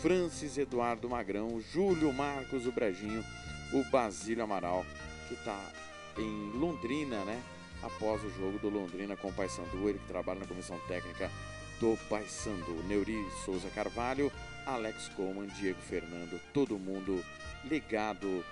Francis 0.00 0.58
Eduardo 0.58 1.08
Magrão, 1.08 1.60
Júlio 1.60 2.12
Marcos 2.12 2.66
o 2.66 2.72
Brejinho, 2.72 3.24
o 3.72 3.82
Basílio 3.90 4.44
Amaral, 4.44 4.84
que 5.28 5.34
está 5.34 5.58
em 6.18 6.50
Londrina, 6.58 7.24
né? 7.24 7.42
Após 7.82 8.22
o 8.24 8.30
jogo 8.30 8.58
do 8.58 8.70
Londrina 8.70 9.16
com 9.16 9.28
o 9.28 9.32
Paysandu, 9.32 9.88
ele 9.88 9.98
que 9.98 10.06
trabalha 10.06 10.40
na 10.40 10.46
comissão 10.46 10.78
técnica 10.88 11.30
do 11.80 11.98
Paysandu. 12.08 12.82
Neuri 12.86 13.16
Souza 13.44 13.68
Carvalho, 13.70 14.32
Alex 14.66 15.08
Coleman, 15.10 15.48
Diego 15.48 15.80
Fernando, 15.80 16.40
todo 16.52 16.78
mundo 16.78 17.22
ligado 17.64 18.44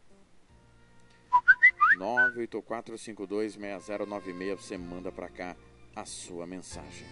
984526096. 1.98 4.56
Você 4.56 4.76
manda 4.76 5.10
para 5.10 5.30
cá 5.30 5.56
a 5.96 6.04
sua 6.04 6.46
mensagem. 6.46 7.06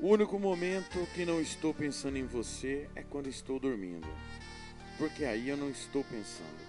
O 0.00 0.08
único 0.08 0.40
momento 0.40 1.06
que 1.14 1.24
não 1.24 1.40
estou 1.40 1.72
pensando 1.72 2.16
em 2.16 2.26
você 2.26 2.90
é 2.96 3.04
quando 3.04 3.28
estou 3.28 3.60
dormindo. 3.60 4.08
Porque 4.96 5.24
aí 5.24 5.48
eu 5.48 5.56
não 5.56 5.70
estou 5.70 6.02
pensando, 6.02 6.67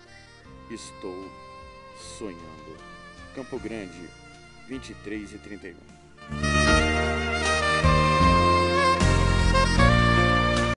estou 0.69 1.29
sonhando. 2.17 2.77
Campo 3.36 3.60
Grande, 3.60 4.10
23 4.67 5.34
e 5.34 5.38
31. 5.38 5.75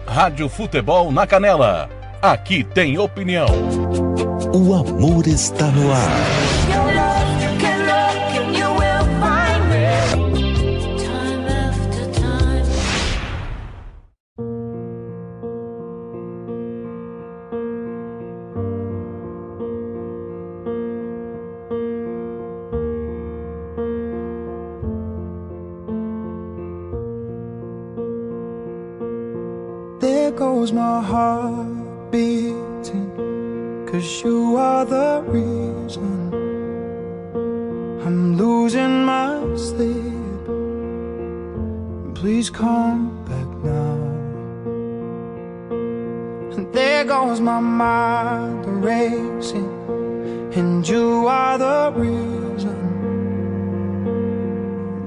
Rádio 0.06 0.48
Futebol 0.48 1.10
na 1.10 1.26
Canela. 1.26 1.88
Aqui 2.20 2.62
tem 2.62 2.98
opinião. 2.98 3.46
O 4.54 4.74
amor 4.74 5.26
está 5.26 5.66
no 5.68 5.90
ar. 5.90 6.51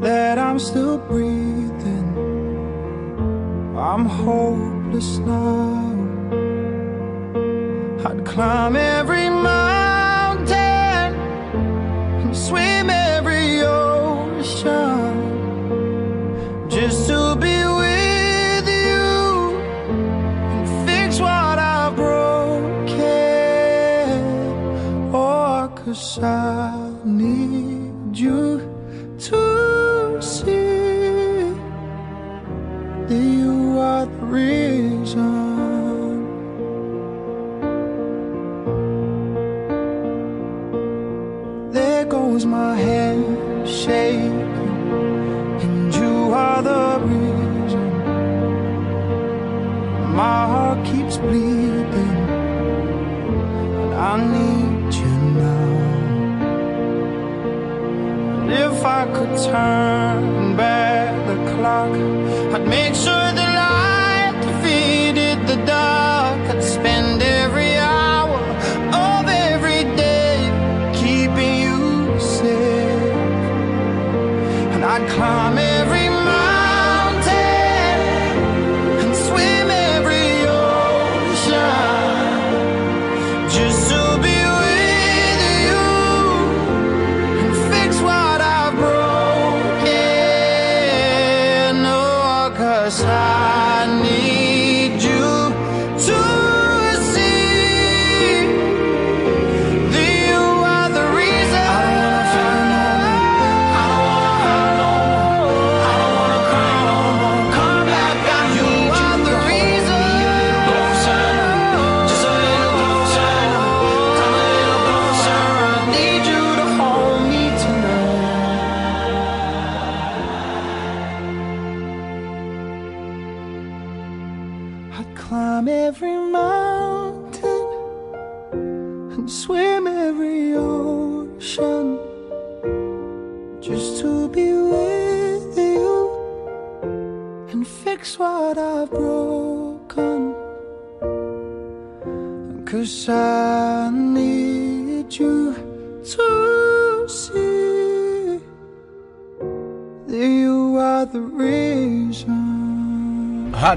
That 0.05 0.37
I'm 0.37 0.59
still 0.59 0.99
breathing. 0.99 2.07
I'm 3.75 4.05
hopeless 4.05 5.17
now. 5.17 5.81
I'd 8.05 8.23
climb 8.23 8.75
every 8.75 9.29
mountain 9.29 11.09
and 12.21 12.37
swim 12.37 12.91
every 12.91 13.63
ocean 13.63 15.15
just 16.69 17.07
to 17.07 17.35
be 17.45 17.57
with 17.81 18.67
you 18.85 19.57
and 20.53 20.65
fix 20.87 21.19
what 21.19 21.57
I've 21.57 21.95
broken. 21.95 23.01
Oh, 25.15 25.67
cause 25.73 26.19
I 26.21 26.74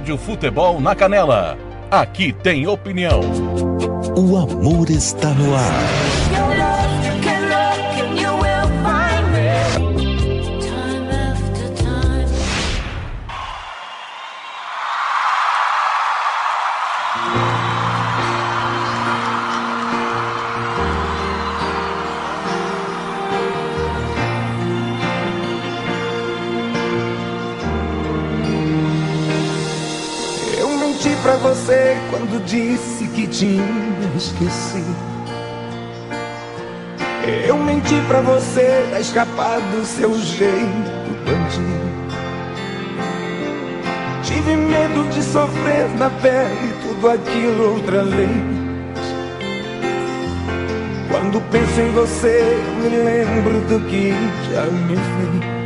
Rádio 0.09 0.17
Futebol 0.17 0.81
na 0.81 0.95
Canela. 0.95 1.59
Aqui 1.91 2.33
tem 2.33 2.67
opinião. 2.67 3.21
O 4.17 4.39
amor 4.39 4.89
está 4.89 5.29
no 5.35 5.55
ar. 5.55 5.98
Quando 32.29 32.45
disse 32.45 33.07
que 33.09 33.27
tinha 33.27 33.65
esquecido. 34.15 34.95
Eu 37.47 37.57
menti 37.57 37.95
pra 38.07 38.21
você 38.21 38.87
pra 38.91 39.01
escapar 39.01 39.61
do 39.61 39.85
seu 39.85 40.15
jeito 40.19 41.09
bandido. 41.25 41.89
Tive 44.23 44.57
medo 44.57 45.09
de 45.11 45.23
sofrer 45.23 45.89
na 45.99 46.11
pele 46.11 46.75
tudo 46.83 47.09
aquilo 47.11 47.75
outra 47.75 48.05
vez. 48.05 48.31
Quando 51.11 51.41
penso 51.51 51.81
em 51.81 51.91
você, 51.93 52.63
me 52.83 52.89
lembro 52.91 53.61
do 53.69 53.81
que 53.89 54.13
já 54.53 54.65
me 54.65 54.97
fez. 54.97 55.59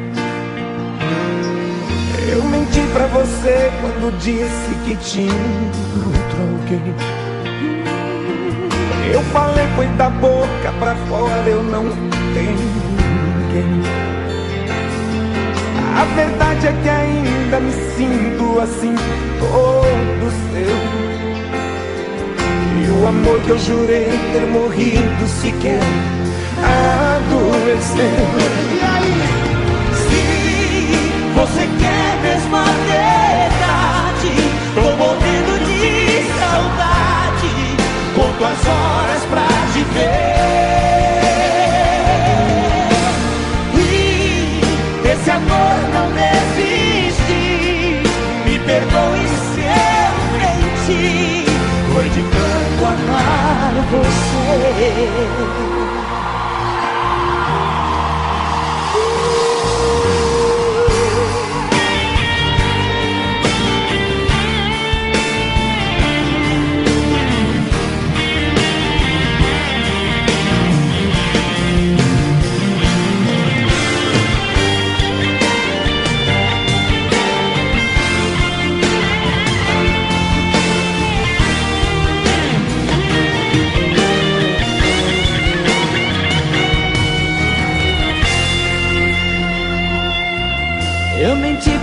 Eu 2.32 2.42
menti 2.44 2.80
pra 2.92 3.06
você 3.08 3.70
quando 3.80 4.16
disse 4.18 4.74
que 4.84 4.96
tinha 4.96 6.21
alguém. 6.74 6.94
Eu 9.12 9.22
falei 9.24 9.66
foi 9.76 9.86
da 9.88 10.08
boca 10.08 10.72
pra 10.78 10.94
fora, 11.08 11.48
eu 11.48 11.62
não 11.62 11.84
tenho 12.34 12.56
ninguém. 13.50 13.82
A 15.94 16.04
verdade 16.16 16.66
é 16.66 16.72
que 16.82 16.88
ainda 16.88 17.60
me 17.60 17.72
sinto 17.72 18.60
assim, 18.60 18.94
todo 19.38 20.32
seu. 20.50 21.02
E 22.80 22.90
o 22.90 23.06
amor 23.06 23.38
que 23.40 23.50
eu 23.50 23.58
jurei 23.58 24.08
ter 24.32 24.46
morrido 24.50 25.26
sequer 25.26 25.80
adoeceu. 26.62 28.04
E 28.70 28.80
aí? 28.82 29.12
Se 29.98 30.20
você 31.34 31.68
quer 31.78 32.22
mesmo 32.22 32.56
Conto 38.42 38.54
as 38.54 38.66
horas 38.66 39.24
pra 39.26 39.46
te 39.72 39.84
ver. 39.94 41.22
E 43.76 44.60
esse 45.08 45.30
amor 45.30 45.78
não 45.94 46.10
desiste. 46.10 47.40
Me 48.44 48.58
perdoe 48.58 49.28
se 49.54 49.60
eu 49.60 50.14
menti. 50.32 51.46
Foi 51.94 52.08
de 52.08 52.22
tanto 52.22 52.84
amar 52.84 53.74
você. 53.92 55.71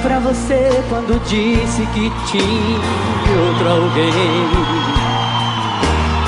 Pra 0.10 0.18
você 0.18 0.84
quando 0.90 1.22
disse 1.26 1.86
que 1.94 2.12
tinha 2.32 2.80
outro 3.48 3.70
alguém. 3.70 4.10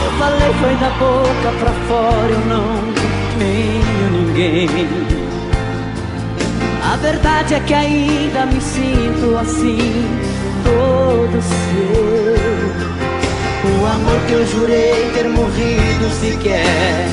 Eu 0.05 0.11
falei 0.19 0.53
foi 0.61 0.75
da 0.75 0.89
boca 0.99 1.51
pra 1.59 1.73
fora, 1.87 2.29
eu 2.29 2.45
não 2.45 2.93
tenho 3.39 4.11
ninguém. 4.11 4.69
A 6.93 6.95
verdade 6.97 7.55
é 7.55 7.59
que 7.59 7.73
ainda 7.73 8.45
me 8.45 8.61
sinto 8.61 9.35
assim, 9.41 10.05
todo 10.63 11.41
seu. 11.41 12.31
O 13.63 13.85
amor 13.87 14.19
que 14.27 14.33
eu 14.33 14.45
jurei 14.45 15.09
ter 15.15 15.27
morrido 15.27 16.07
sequer 16.19 17.07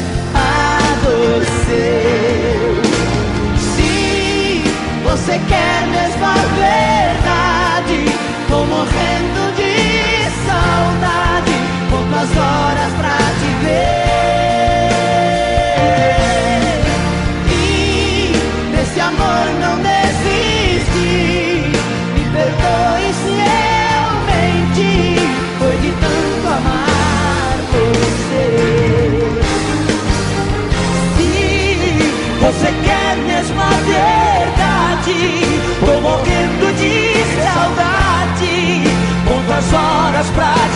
adoeceu. 0.99 1.69
Se 3.57 4.63
você 5.03 5.41
quer 5.49 5.87
mesmo 5.87 6.25
a 7.91 8.28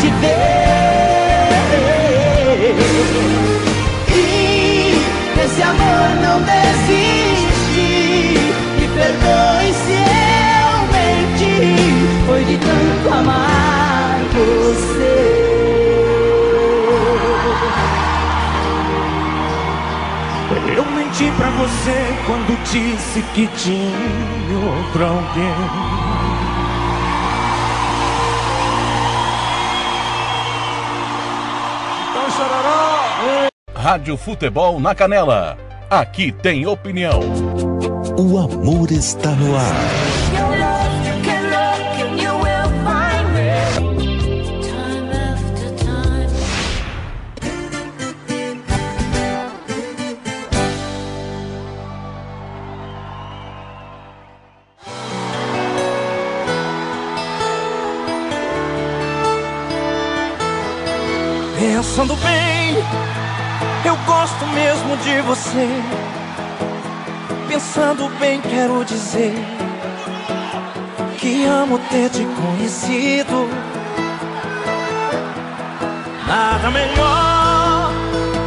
te 0.03 0.11
ver. 0.11 1.55
E 4.09 4.21
esse 5.45 5.63
amor 5.63 6.09
não 6.21 6.41
desiste. 6.43 7.89
Me 8.79 8.87
perdoe 8.89 9.73
se 9.85 9.93
eu 9.93 10.73
menti. 10.93 11.57
Foi 12.27 12.43
de 12.45 12.57
tanto 12.59 13.15
amar 13.15 14.19
você. 14.33 15.15
Eu 20.77 20.85
menti 20.97 21.31
pra 21.37 21.51
você 21.51 21.99
quando 22.27 22.59
disse 22.65 23.23
que 23.35 23.47
tinha 23.57 24.59
outro 24.67 25.05
alguém. 25.05 26.32
Rádio 33.93 34.17
Futebol 34.17 34.81
na 34.81 34.95
Canela. 34.95 35.59
Aqui 35.91 36.33
tem 36.33 36.67
opinião. 36.67 37.21
O 38.19 38.39
amor 38.39 38.91
está 38.91 39.29
no 39.33 39.55
ar. 39.55 40.23
Pensando 61.61 62.17
bem, 62.17 62.77
gosto 64.23 64.47
mesmo 64.47 64.97
de 64.99 65.21
você. 65.23 65.69
Pensando 67.49 68.09
bem, 68.21 68.41
quero 68.41 68.85
dizer 68.85 69.35
que 71.19 71.45
amo 71.45 71.81
ter 71.91 72.09
te 72.09 72.25
conhecido. 72.25 73.49
Nada 76.25 76.71
melhor 76.71 77.91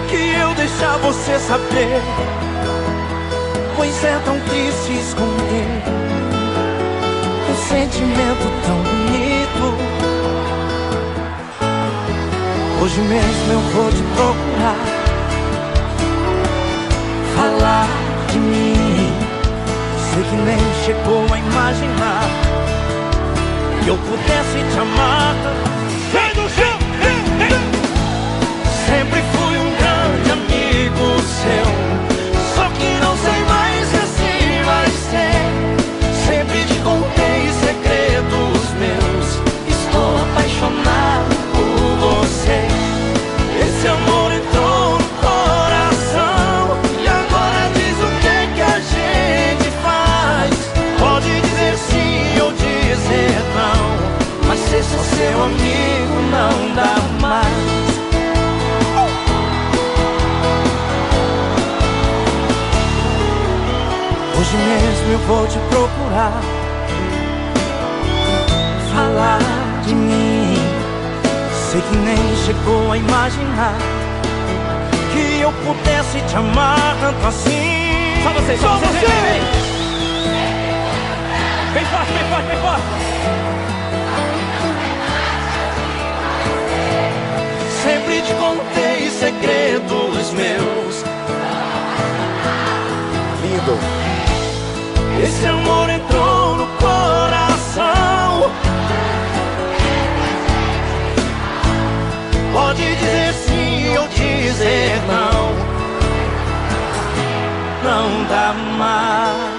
que 0.09 0.39
eu 0.39 0.53
deixar 0.53 0.97
você 0.99 1.37
saber. 1.39 2.01
Pois 3.75 4.03
é 4.05 4.17
tão 4.23 4.39
triste 4.39 4.97
esconder 4.97 5.83
um 7.51 7.67
sentimento 7.67 8.45
tão 8.65 8.77
bonito. 8.77 9.75
Hoje 12.81 13.01
mesmo 13.01 13.51
eu 13.51 13.59
vou 13.59 13.91
te 13.91 14.03
procurar, 14.15 15.04
falar 17.35 17.87
de 18.31 18.39
mim. 18.39 19.13
Sei 20.13 20.23
que 20.23 20.35
nem 20.35 20.57
chegou 20.85 21.25
a 21.33 21.37
imaginar 21.37 22.29
que 23.83 23.89
eu 23.89 23.97
pudesse 23.97 24.57
te 24.71 24.79
amar. 24.79 25.35
Vem 26.11 26.33
do 26.33 26.49
chão, 26.49 26.77
Sempre 28.87 29.21
fui 29.33 29.57
um 29.57 29.71
grande 29.75 30.31
amigo 30.31 31.21
seu. 31.21 31.74
Seu 55.15 55.43
amigo 55.43 56.15
não 56.31 56.75
dá 56.75 56.95
mais. 57.21 57.85
Hoje 64.37 64.57
mesmo 64.57 65.11
eu 65.13 65.19
vou 65.19 65.47
te 65.47 65.57
procurar 65.69 66.41
Falar 68.93 69.39
de 69.85 69.95
mim 69.95 70.55
Sei 71.71 71.81
que 71.81 71.97
nem 71.97 72.17
chegou 72.45 72.91
a 72.91 72.97
imaginar 72.97 73.75
Que 75.13 75.41
eu 75.41 75.51
pudesse 75.51 76.19
te 76.27 76.35
amar 76.35 76.95
tanto 77.01 77.27
assim 77.27 78.21
Só 78.23 78.29
você, 78.33 78.57
só 78.57 78.77
você, 78.77 78.99
você. 78.99 79.05
vem, 79.05 79.41
vem, 81.73 81.85
forte, 81.85 82.11
bem 82.13 82.23
forte, 82.25 82.47
bem 82.47 82.61
forte. 82.61 83.14
Te 88.25 88.33
contei 88.33 89.09
segredos 89.09 90.31
meus. 90.31 91.03
Lindo. 93.41 93.77
Esse 95.23 95.45
amor 95.45 95.89
entrou 95.89 96.55
no 96.55 96.67
coração. 96.77 98.51
Pode 102.51 102.95
dizer 102.95 103.33
sim 103.33 103.97
ou 103.97 104.07
dizer 104.07 105.01
não. 105.07 105.55
Não 107.83 108.23
dá 108.27 108.53
mais 108.77 109.54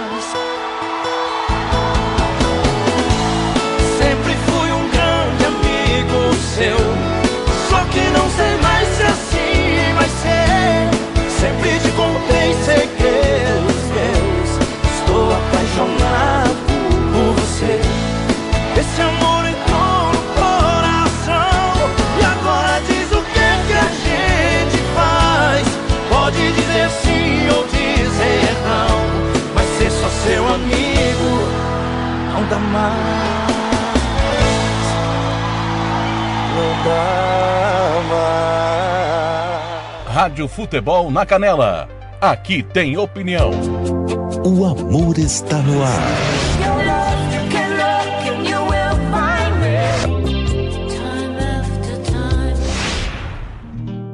Rádio 40.27 40.49
Futebol 40.49 41.09
na 41.09 41.25
Canela. 41.25 41.89
Aqui 42.21 42.61
tem 42.61 42.97
opinião. 42.97 43.53
O 44.45 44.65
amor 44.65 45.17
está 45.21 45.63
no 45.63 45.81
ar. 45.85 46.17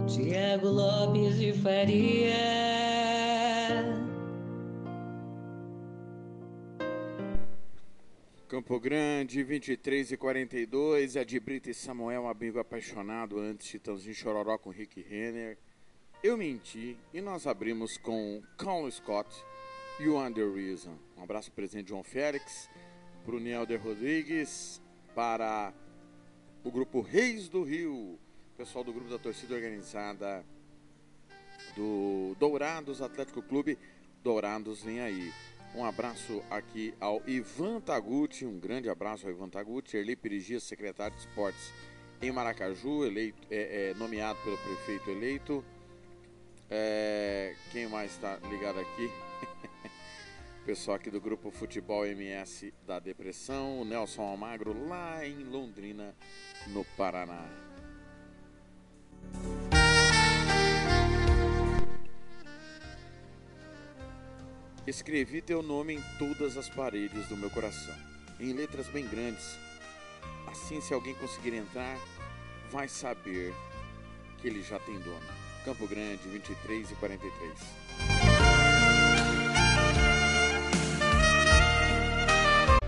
Diego 0.07 0.69
Lopes 0.69 1.39
de 1.39 1.55
Faria. 1.55 2.35
Campo 8.47 8.79
Grande, 8.79 9.43
23 9.43 10.13
e 10.13 10.17
42. 10.19 11.17
É 11.17 11.25
de 11.25 11.41
Brita 11.41 11.71
e 11.71 11.75
Samuel, 11.75 12.29
amigo 12.29 12.59
apaixonado 12.59 13.39
antes, 13.39 13.67
Chitãozinho 13.67 14.15
Chororó 14.15 14.59
com 14.59 14.69
Rick 14.69 15.01
Renner. 15.01 15.57
Eu 16.23 16.37
menti 16.37 16.97
e 17.13 17.21
nós 17.21 17.49
abrimos 17.49 17.99
com 17.99 18.41
Colin 18.57 18.89
Scott 18.93 19.29
e 19.99 20.07
o 20.07 20.25
Under 20.25 20.53
Reason. 20.55 20.97
Um 21.19 21.25
abraço 21.25 21.49
para 21.49 21.55
o 21.55 21.57
presidente 21.57 21.89
João 21.89 22.05
Félix, 22.05 22.71
para 23.25 23.35
o 23.35 23.41
Nielder 23.41 23.83
Rodrigues, 23.83 24.81
para 25.17 25.75
o 26.63 26.71
grupo 26.71 27.01
Reis 27.01 27.49
do 27.49 27.65
Rio, 27.65 28.21
pessoal 28.57 28.85
do 28.85 28.93
grupo 28.93 29.11
da 29.11 29.19
torcida 29.19 29.57
organizada 29.57 30.47
do 31.75 32.37
Dourados 32.39 33.03
Atlético 33.03 33.43
Clube. 33.43 33.77
Dourados 34.23 34.81
vem 34.85 35.01
aí. 35.01 35.33
Um 35.75 35.85
abraço 35.85 36.41
aqui 36.49 36.95
ao 37.01 37.21
Ivan 37.27 37.81
Taguchi, 37.81 38.47
um 38.47 38.61
grande 38.61 38.89
abraço 38.89 39.27
ao 39.27 39.33
Ivan 39.33 39.49
Taguchi, 39.49 39.97
Erli 39.97 40.15
Perigia, 40.15 40.61
secretário 40.61 41.17
de 41.17 41.23
esportes 41.27 41.73
em 42.21 42.31
Maracaju, 42.31 43.05
eleito, 43.05 43.43
é, 43.51 43.91
é, 43.91 43.95
nomeado 43.95 44.39
pelo 44.45 44.57
prefeito 44.59 45.11
eleito. 45.11 45.65
É, 46.75 47.55
quem 47.71 47.87
mais 47.87 48.13
está 48.13 48.39
ligado 48.49 48.81
aqui? 48.81 49.11
Pessoal 50.65 50.97
aqui 50.97 51.11
do 51.11 51.21
grupo 51.21 51.51
Futebol 51.51 52.07
MS 52.07 52.73
da 52.87 52.99
Depressão, 52.99 53.83
o 53.83 53.85
Nelson 53.85 54.23
Almagro, 54.23 54.89
lá 54.89 55.23
em 55.27 55.45
Londrina, 55.45 56.15
no 56.69 56.83
Paraná. 56.97 57.47
Escrevi 64.87 65.43
teu 65.43 65.63
nome 65.63 65.97
em 65.97 66.03
todas 66.19 66.57
as 66.57 66.71
paredes 66.71 67.29
do 67.29 67.37
meu 67.37 67.51
coração, 67.51 67.95
em 68.41 68.55
letras 68.55 68.89
bem 68.89 69.07
grandes. 69.07 69.59
Assim, 70.47 70.81
se 70.81 70.95
alguém 70.95 71.15
conseguir 71.17 71.53
entrar, 71.53 71.99
vai 72.71 72.89
saber 72.89 73.53
que 74.41 74.49
ele 74.49 74.63
já 74.63 74.79
tem 74.79 74.99
dono. 75.01 75.42
Campo 75.65 75.87
Grande, 75.87 76.29
23 76.29 76.91
e 76.91 76.95
43. 76.97 77.53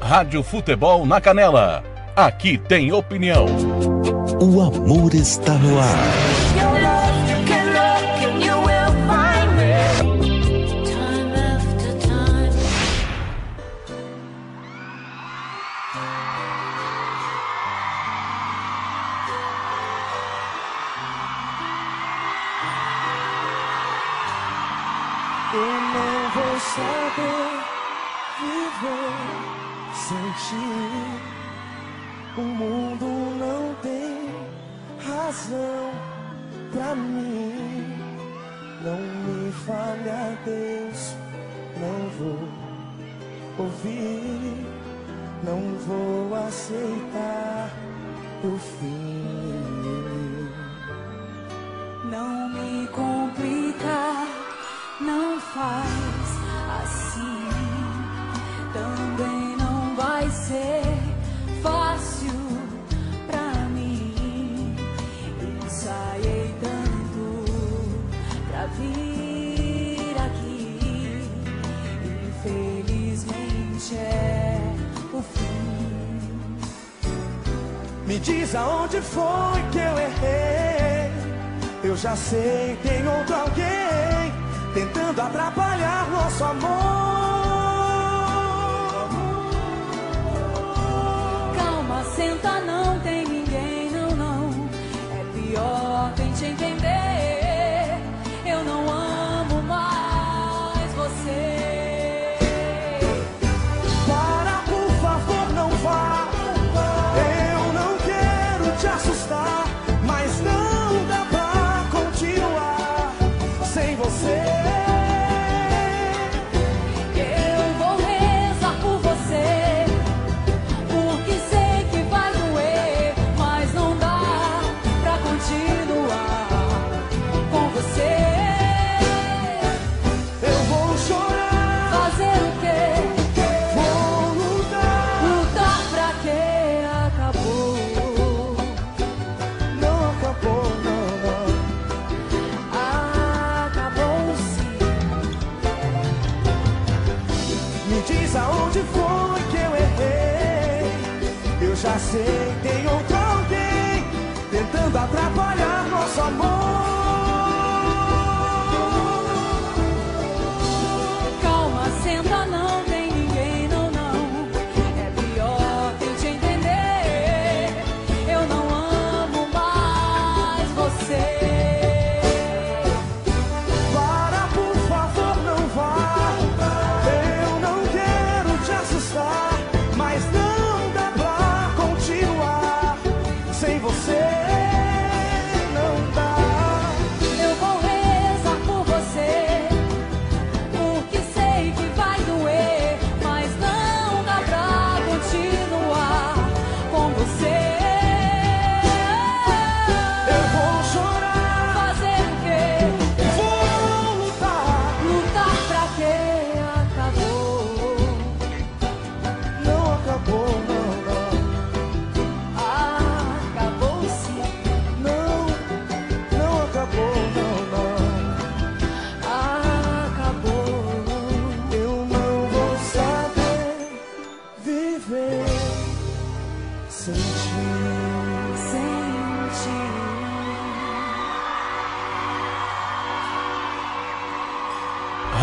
Rádio 0.01 0.43
Futebol 0.43 1.07
na 1.07 1.21
Canela. 1.21 1.85
Aqui 2.17 2.59
tem 2.59 2.93
opinião. 2.93 3.47
O 4.41 4.61
amor 4.61 5.15
está 5.15 5.55
no 5.55 5.79
ar. 5.79 6.34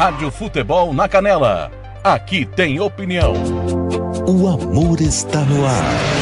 Rádio 0.01 0.31
Futebol 0.31 0.95
na 0.95 1.07
Canela. 1.07 1.71
Aqui 2.03 2.43
tem 2.43 2.79
opinião. 2.79 3.35
O 4.27 4.47
amor 4.47 4.99
está 4.99 5.41
no 5.41 5.63
ar. 5.63 6.20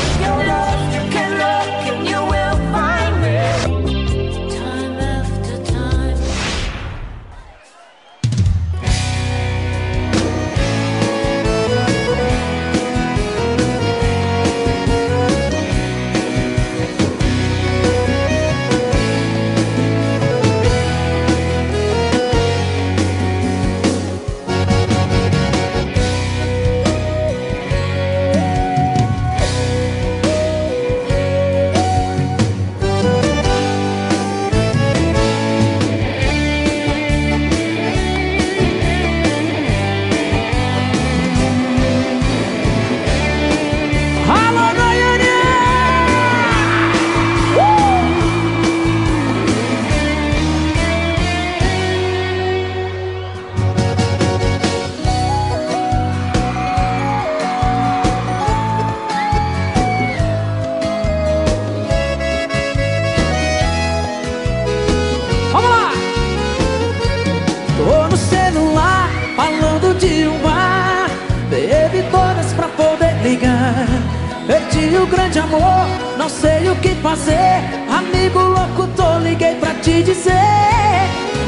E 74.82 74.98
o 74.98 75.06
grande 75.06 75.40
amor. 75.40 75.88
Não 76.18 76.30
sei 76.30 76.70
o 76.70 76.76
que 76.78 76.96
fazer. 76.96 77.60
Amigo 77.90 78.40
louco, 78.40 78.88
tô 78.96 79.20
liguei 79.20 79.56
pra 79.56 79.74
te 79.76 80.02
dizer. 80.04 80.32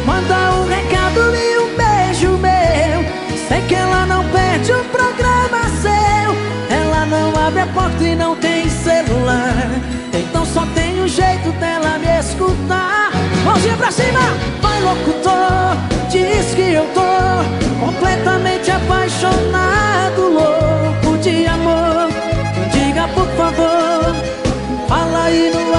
Manda 0.05 0.36
um 0.55 0.67
recado 0.67 1.19
e 1.36 1.57
um 1.59 1.77
beijo 1.77 2.32
meu. 2.38 3.47
Sei 3.47 3.61
que 3.67 3.75
ela 3.75 4.05
não 4.05 4.23
perde 4.29 4.73
um 4.73 4.84
programa 4.86 5.63
seu. 5.82 6.75
Ela 6.77 7.05
não 7.05 7.47
abre 7.47 7.61
a 7.61 7.67
porta 7.67 8.03
e 8.03 8.15
não 8.15 8.36
tem 8.36 8.69
celular. 8.69 9.69
Então 10.13 10.45
só 10.45 10.65
tem 10.75 11.01
um 11.01 11.07
jeito 11.07 11.51
dela 11.53 11.97
me 11.99 12.19
escutar. 12.19 13.11
Mãozinha 13.45 13.77
pra 13.77 13.91
cima! 13.91 14.19
Vai 14.61 14.79
locutor, 14.82 15.75
diz 16.11 16.53
que 16.53 16.73
eu 16.73 16.86
tô 16.93 17.11
Completamente 17.82 18.69
apaixonado, 18.69 20.29
louco 20.34 20.61
favor, 23.56 24.16
fala 24.88 25.24
aí 25.26 25.52
no 25.52 25.70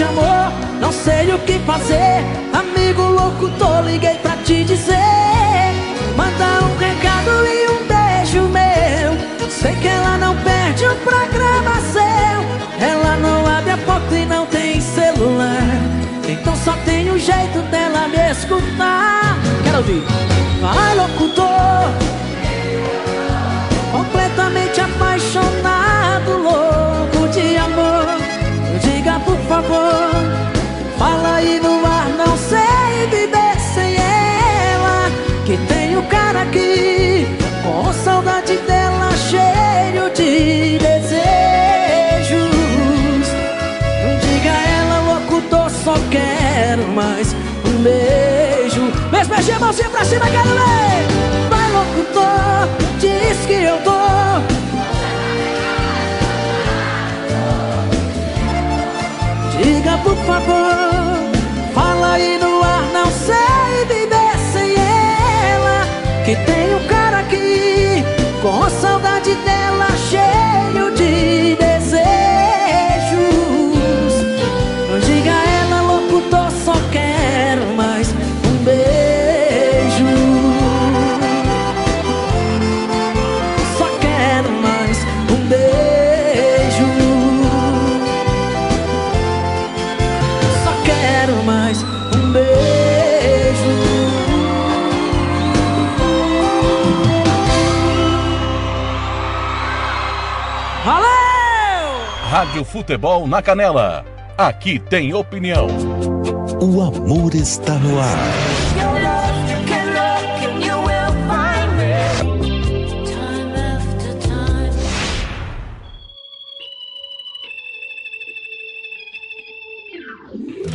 o 0.00 0.04
grande 0.04 0.04
amor, 0.04 0.52
não 0.80 0.92
sei 0.92 1.32
o 1.32 1.38
que 1.40 1.58
fazer. 1.60 2.24
Amigo 2.52 3.02
louco, 3.02 3.50
tô 3.58 3.80
liguei 3.82 4.14
pra 4.16 4.36
te 4.44 4.64
dizer. 4.64 4.96
Manda 6.16 6.64
um 6.64 6.76
recado 6.78 7.30
e 7.46 7.68
um 7.68 7.86
beijo 7.86 8.42
meu. 8.48 9.50
Sei 9.50 9.74
que 9.76 9.88
ela 9.88 10.16
não 10.18 10.34
perde 10.36 10.86
um 10.86 10.96
programa 10.96 11.80
seu. 11.92 12.86
Ela 12.86 13.16
não 13.16 13.46
abre 13.46 13.72
a 13.72 13.78
porta 13.78 14.14
e 14.14 14.24
não 14.24 14.46
tem 14.46 14.80
celular. 14.80 15.80
Então 16.26 16.54
só 16.56 16.72
tem 16.84 17.10
um 17.10 17.18
jeito 17.18 17.60
dela 17.70 18.08
me 18.08 18.30
escutar. 18.30 19.36
Quero 19.64 19.78
ouvir. 19.78 20.02
Vai, 20.60 20.94
locutor. 20.94 21.49
Favor, 29.62 30.10
fala 30.98 31.36
aí 31.36 31.60
no 31.60 31.84
ar, 31.84 32.08
não 32.16 32.36
sei 32.36 33.06
viver 33.10 33.60
sem 33.74 33.96
ela. 33.96 35.10
Que 35.44 35.56
tem 35.72 35.96
o 35.96 36.02
cara 36.04 36.42
aqui, 36.42 37.26
com 37.62 37.92
saudade 37.92 38.56
dela, 38.58 39.10
cheio 39.28 40.10
de 40.14 40.78
desejos. 40.78 41.20
Diga 44.22 44.50
a 44.50 44.62
ela, 44.78 45.14
locutor, 45.14 45.70
só 45.70 45.94
quero 46.10 46.86
mais 46.88 47.34
um 47.66 47.82
beijo. 47.82 48.80
Meus 49.10 49.28
beijinhos, 49.28 49.60
mãozinha 49.60 49.90
pra 49.90 50.04
cima, 50.04 50.26
quero 50.26 50.48
ver. 50.48 51.06
Vai, 51.50 51.70
locutor, 51.70 52.68
diz 52.98 53.46
que 53.46 53.62
eu 53.64 53.76
tô. 53.82 53.89
Por 60.02 60.16
favor, 60.26 61.30
fala 61.74 62.12
aí 62.12 62.38
no 62.38 62.62
ar, 62.62 62.84
não 62.92 63.10
sei 63.10 63.84
viver 63.86 64.38
sem 64.52 64.74
ela. 64.74 65.86
Que 66.24 66.36
tem 66.36 66.74
um 66.74 66.86
cara 66.86 67.18
aqui, 67.20 68.04
com 68.42 68.69
Rádio 102.60 102.64
Futebol 102.64 103.26
na 103.26 103.40
Canela. 103.40 104.04
Aqui 104.36 104.78
tem 104.78 105.14
opinião. 105.14 105.66
O 106.60 106.82
amor 106.82 107.34
está 107.34 107.74
no 107.74 107.98
ar. 107.98 108.06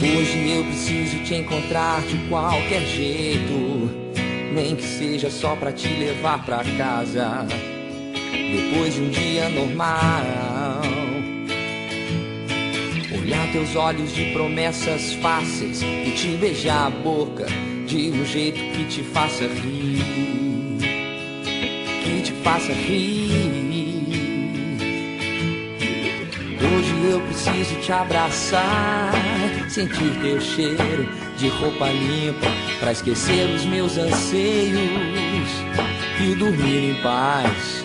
Hoje 0.02 0.58
eu 0.58 0.64
preciso 0.66 1.24
te 1.24 1.36
encontrar 1.36 2.02
de 2.02 2.18
qualquer 2.30 2.82
jeito, 2.82 3.92
nem 4.54 4.76
que 4.76 4.84
seja 4.84 5.30
só 5.30 5.56
pra 5.56 5.72
te 5.72 5.88
levar 5.88 6.44
pra 6.46 6.64
casa. 6.78 7.46
Depois 8.32 8.94
de 8.94 9.02
um 9.02 9.10
dia 9.10 9.50
normal, 9.50 10.75
olhar 13.26 13.52
teus 13.52 13.76
olhos 13.76 14.14
de 14.14 14.26
promessas 14.34 15.16
fáceis 15.16 15.82
e 15.82 16.12
te 16.12 16.28
beijar 16.38 16.88
a 16.88 16.90
boca 16.92 17.48
de 17.88 18.12
um 18.12 18.24
jeito 18.24 18.60
que 18.60 18.86
te 18.86 19.02
faça 19.02 19.46
rir, 19.48 20.78
que 22.04 22.22
te 22.22 22.32
faça 22.44 22.72
rir. 22.72 23.66
Hoje 26.62 27.12
eu 27.12 27.20
preciso 27.22 27.76
te 27.82 27.92
abraçar, 27.92 29.12
sentir 29.70 30.12
teu 30.22 30.40
cheiro 30.40 31.10
de 31.36 31.48
roupa 31.48 31.90
limpa, 31.90 32.48
pra 32.80 32.92
esquecer 32.92 33.50
os 33.56 33.66
meus 33.66 33.98
anseios 33.98 34.80
e 36.24 36.36
dormir 36.36 36.92
em 36.92 37.02
paz. 37.02 37.85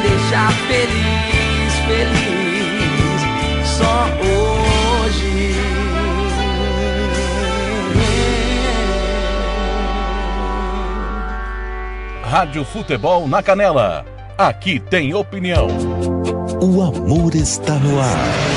deixar 0.00 0.52
feliz, 0.68 1.72
feliz. 1.86 3.20
Só 3.66 4.06
hoje. 4.24 5.54
Rádio 12.22 12.64
Futebol 12.64 13.26
na 13.26 13.42
Canela. 13.42 14.04
Aqui 14.38 14.78
tem 14.78 15.14
opinião. 15.14 15.68
O 16.62 16.82
amor 16.82 17.34
está 17.34 17.74
no 17.74 18.00
ar. 18.00 18.49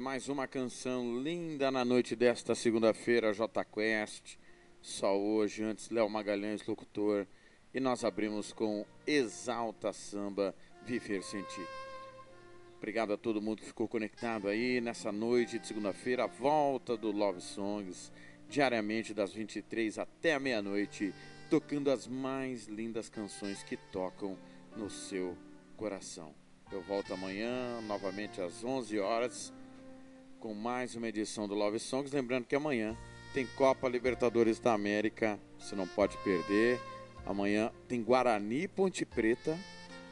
Mais 0.00 0.30
uma 0.30 0.48
canção 0.48 1.20
linda 1.20 1.70
na 1.70 1.84
noite 1.84 2.16
desta 2.16 2.54
segunda-feira, 2.54 3.34
J 3.34 3.62
Quest. 3.66 4.38
Só 4.80 5.14
hoje, 5.14 5.62
antes 5.62 5.90
Léo 5.90 6.08
Magalhães, 6.08 6.66
locutor. 6.66 7.26
E 7.74 7.78
nós 7.78 8.02
abrimos 8.02 8.50
com 8.50 8.86
Exalta 9.06 9.92
Samba, 9.92 10.54
Viver 10.86 11.22
Sentir. 11.22 11.68
Obrigado 12.78 13.12
a 13.12 13.18
todo 13.18 13.42
mundo 13.42 13.60
que 13.60 13.66
ficou 13.66 13.86
conectado 13.86 14.48
aí 14.48 14.80
nessa 14.80 15.12
noite 15.12 15.58
de 15.58 15.66
segunda-feira, 15.66 16.26
volta 16.26 16.96
do 16.96 17.12
Love 17.12 17.42
Songs, 17.42 18.10
diariamente 18.48 19.12
das 19.12 19.34
23 19.34 19.98
até 19.98 20.32
a 20.32 20.40
meia-noite, 20.40 21.12
tocando 21.50 21.90
as 21.90 22.06
mais 22.06 22.66
lindas 22.66 23.10
canções 23.10 23.62
que 23.62 23.76
tocam 23.76 24.38
no 24.74 24.88
seu 24.88 25.36
coração. 25.76 26.34
Eu 26.72 26.80
volto 26.80 27.12
amanhã, 27.12 27.82
novamente 27.82 28.40
às 28.40 28.64
11 28.64 28.98
horas, 28.98 29.52
com 30.40 30.54
mais 30.54 30.96
uma 30.96 31.06
edição 31.06 31.46
do 31.46 31.54
Love 31.54 31.78
Songs. 31.78 32.12
Lembrando 32.12 32.46
que 32.46 32.56
amanhã 32.56 32.96
tem 33.34 33.46
Copa 33.46 33.86
Libertadores 33.88 34.58
da 34.58 34.72
América, 34.72 35.38
você 35.58 35.76
não 35.76 35.86
pode 35.86 36.16
perder. 36.24 36.80
Amanhã 37.26 37.70
tem 37.86 38.02
Guarani 38.02 38.66
Ponte 38.66 39.04
Preta, 39.04 39.56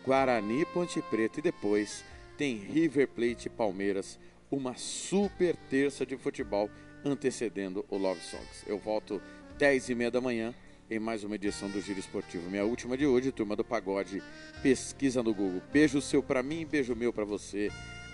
Guarani 0.04 0.66
Ponte 0.66 1.00
Preta 1.00 1.40
e 1.40 1.42
depois 1.42 2.04
tem 2.36 2.56
River 2.56 3.08
Plate 3.08 3.46
e 3.46 3.50
Palmeiras, 3.50 4.20
uma 4.50 4.76
super 4.76 5.56
terça 5.70 6.04
de 6.04 6.16
futebol 6.18 6.70
antecedendo 7.02 7.84
o 7.88 7.96
Love 7.96 8.20
Songs. 8.20 8.64
Eu 8.66 8.78
volto 8.78 9.22
10 9.56 9.88
e 9.88 9.94
meia 9.94 10.10
da 10.10 10.20
manhã 10.20 10.54
em 10.90 10.98
mais 10.98 11.24
uma 11.24 11.36
edição 11.36 11.70
do 11.70 11.80
Giro 11.80 11.98
Esportivo. 11.98 12.50
Minha 12.50 12.64
última 12.64 12.96
de 12.96 13.06
hoje, 13.06 13.32
Turma 13.32 13.56
do 13.56 13.64
Pagode, 13.64 14.22
pesquisa 14.62 15.22
no 15.22 15.34
Google. 15.34 15.62
Beijo 15.72 16.02
seu 16.02 16.22
pra 16.22 16.42
mim, 16.42 16.66
beijo 16.66 16.94
meu 16.94 17.12
pra 17.12 17.24
você. 17.24 17.70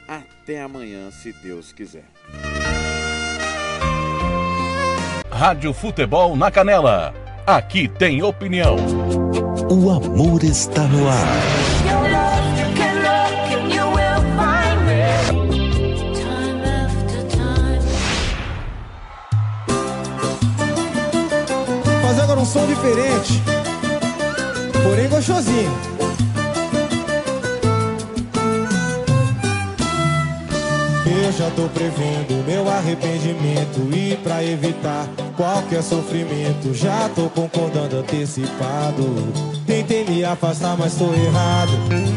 Até 0.07 0.61
amanhã, 0.61 1.11
se 1.11 1.33
Deus 1.33 1.73
quiser. 1.73 2.05
Rádio 5.31 5.73
Futebol 5.73 6.37
na 6.37 6.51
Canela. 6.51 7.15
Aqui 7.47 7.89
tem 7.89 8.23
opinião. 8.23 8.77
O 9.71 9.91
amor 9.91 10.45
está 10.45 10.83
no 10.83 11.09
ar. 11.09 11.27
Fazer 22.03 22.21
agora 22.21 22.41
um 22.41 22.45
som 22.45 22.67
diferente, 22.67 23.43
porém 24.83 25.09
gostosinho. 25.09 25.94
Eu 31.07 31.31
já 31.33 31.51
tô 31.51 31.69
prevendo 31.69 32.43
meu 32.47 32.67
arrependimento 32.67 33.81
e 33.95 34.17
pra 34.17 34.43
evitar 34.43 35.07
qualquer 35.37 35.83
sofrimento 35.83 36.73
já 36.73 37.11
tô 37.15 37.29
concordando 37.29 37.99
antecipado. 37.99 39.05
Tentei 39.67 40.05
me 40.07 40.25
afastar, 40.25 40.77
mas 40.79 40.95
tô 40.95 41.13
errado. 41.13 41.73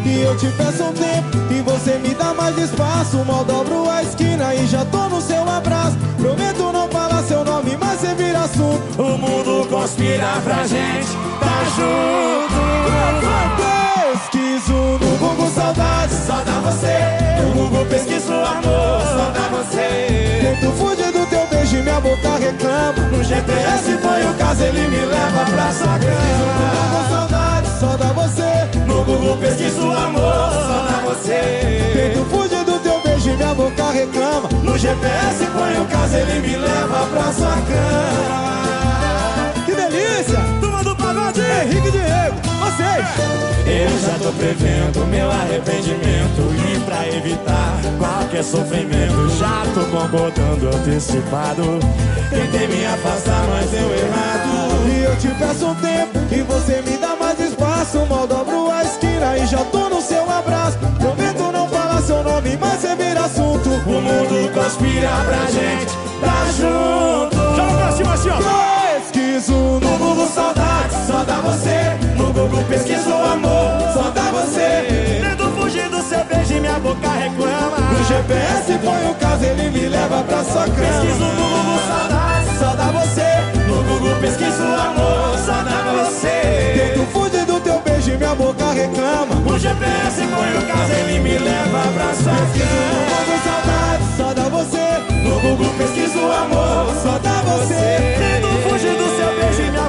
E 0.05 0.21
eu 0.21 0.37
te 0.37 0.47
peço 0.51 0.83
um 0.83 0.93
tempo 0.93 1.37
e 1.51 1.61
você 1.61 1.97
me 1.97 2.13
dá 2.15 2.33
mais 2.33 2.57
espaço. 2.57 3.17
Mal 3.25 3.43
dobro 3.43 3.89
a 3.89 4.03
esquina 4.03 4.55
e 4.55 4.65
já 4.67 4.85
tô 4.85 5.09
no 5.09 5.21
seu 5.21 5.47
abraço. 5.49 5.97
Prometo 6.17 6.71
não 6.71 6.87
falar 6.87 7.23
seu 7.23 7.43
nome, 7.43 7.77
mas 7.77 7.99
você 7.99 8.15
vira 8.15 8.39
assunto. 8.39 9.01
O 9.01 9.17
mundo 9.17 9.67
conspira 9.67 10.39
pra 10.45 10.65
gente 10.65 11.07
tá 11.41 11.63
junto. 11.75 12.37
Pesquiso 13.57 14.73
no 14.73 15.17
Google 15.17 15.49
saudade, 15.51 16.13
só 16.25 16.41
dá 16.43 16.59
você. 16.61 17.26
Tento 20.59 20.71
fugir 20.73 21.11
do 21.11 21.25
teu 21.27 21.45
beijo 21.47 21.77
e 21.77 21.81
minha 21.83 21.99
boca 22.01 22.37
reclama. 22.39 22.93
No 23.11 23.23
GPS 23.23 23.97
foi 24.01 24.25
o 24.25 24.33
caso, 24.33 24.63
ele 24.63 24.87
me 24.87 25.05
leva 25.05 25.45
pra 25.45 25.71
cama. 25.71 25.99
No 25.99 26.65
Google 26.73 27.09
saudade, 27.09 27.67
só 27.79 27.97
dá 27.97 28.11
você. 28.13 28.67
No 28.87 29.03
Google 29.03 29.37
pesquiso 29.37 29.91
amor, 29.91 30.51
só 30.51 30.87
dá 30.89 31.01
você. 31.05 31.93
Tento 31.93 32.25
fugir 32.25 32.63
do 32.65 32.79
teu 32.79 32.99
beijo 33.01 33.29
e 33.29 33.35
minha 33.35 33.53
boca 33.53 33.91
reclama. 33.91 34.49
No 34.63 34.77
GPS 34.77 35.45
foi 35.45 35.79
o 35.79 35.85
caso, 35.85 36.15
ele 36.15 36.39
me 36.47 36.57
leva 36.57 37.05
pra 37.05 37.31
sua 37.31 37.57
cama. 37.67 39.53
Que 39.63 39.75
delícia! 39.75 40.56
Eu 42.97 43.99
já 43.99 44.17
tô 44.17 44.31
prevendo 44.31 45.05
meu 45.07 45.29
arrependimento 45.29 46.41
E 46.73 46.79
pra 46.79 47.07
evitar 47.07 47.79
qualquer 47.99 48.43
sofrimento 48.43 49.29
Já 49.37 49.63
tô 49.73 49.81
concordando 49.85 50.75
antecipado. 50.75 51.79
Tentei 52.29 52.67
me 52.67 52.85
afastar, 52.85 53.45
mas 53.49 53.69
deu 53.69 53.93
errado. 53.93 54.89
E 54.89 55.03
eu 55.03 55.15
te 55.17 55.27
peço 55.27 55.67
um 55.67 55.75
tempo 55.75 56.17
E 56.31 56.41
você 56.41 56.81
me 56.81 56.97
dá 56.97 57.15
mais 57.19 57.39
espaço. 57.39 58.05
Mal 58.07 58.25
dobro 58.25 58.71
a 58.71 58.83
esquina 58.83 59.37
E 59.37 59.45
já 59.45 59.63
tô 59.65 59.89
no 59.89 60.01
seu 60.01 60.23
abraço. 60.29 60.77
Prometo 60.99 61.51
não 61.51 61.67
falar 61.67 62.01
seu 62.01 62.23
nome 62.23 62.57
Mas 62.59 62.79
você 62.79 62.95
vira 62.95 63.25
assunto. 63.25 63.69
O 63.69 64.01
mundo 64.01 64.53
conspira 64.53 65.09
pra 65.25 65.45
gente 65.51 65.93
Tá 66.19 66.45
junto. 66.57 67.35
Joga 67.55 67.77
pra 67.77 67.91
cima 67.91 68.13
assim, 68.13 68.29
ó 68.29 68.37
Pesquiso 69.11 69.53
no 69.53 69.97
Google 69.97 70.27
saudade 70.27 70.95
Só 71.05 71.23
dá 71.23 71.41
você 71.41 72.06
Google 72.37 72.63
pesquiso 72.65 73.11
amor 73.11 73.81
Só 73.93 74.11
dá 74.11 74.29
você. 74.29 75.21
Tento 75.21 75.49
fugir 75.59 75.89
do 75.89 75.99
seu 76.03 76.23
beijo 76.25 76.53
e 76.53 76.59
minha 76.59 76.77
boca 76.77 77.09
reclama. 77.09 77.77
No 77.79 78.03
GPS 78.05 78.77
põe 78.77 79.09
o 79.09 79.15
caso 79.15 79.43
Ele 79.43 79.71
me 79.71 79.87
leva 79.87 80.23
pra 80.23 80.43
sua 80.43 80.65
cama. 80.65 80.75
Pesquiso 80.75 81.25
no 81.25 81.47
Google 81.49 81.79
saudade 81.87 82.59
Só 82.59 82.75
dá 82.75 82.91
você. 82.91 83.27
No 83.67 83.83
Google 83.83 84.15
pesquiso 84.21 84.61
amor 84.61 85.35
Só 85.43 85.63
dá 85.63 85.81
você. 85.97 86.93
Tento 86.93 87.07
fugir 87.11 87.45
do 87.45 87.59
teu 87.59 87.79
beijo 87.81 88.11
e 88.11 88.17
minha 88.17 88.35
boca 88.35 88.71
reclama. 88.71 89.33
No 89.33 89.57
GPS 89.57 90.21
põe 90.21 90.57
o 90.57 90.67
caso 90.67 90.91
Ele 90.93 91.19
me 91.19 91.39
leva 91.39 91.81
pra 91.95 92.13
sua 92.13 92.35
cama 92.35 92.85
No 92.93 93.15
Google 93.17 93.39
saudade 93.47 94.03
Só 94.15 94.33
dá 94.35 94.47
você. 94.47 94.87
No 95.23 95.39
Google 95.39 95.73
pesquiso 95.75 96.19
amor 96.19 96.93
Só 97.01 97.17
dá 97.17 97.41
você. 97.41 98.15
Tento 98.19 98.69
fugir 98.69 98.95
do 98.95 99.16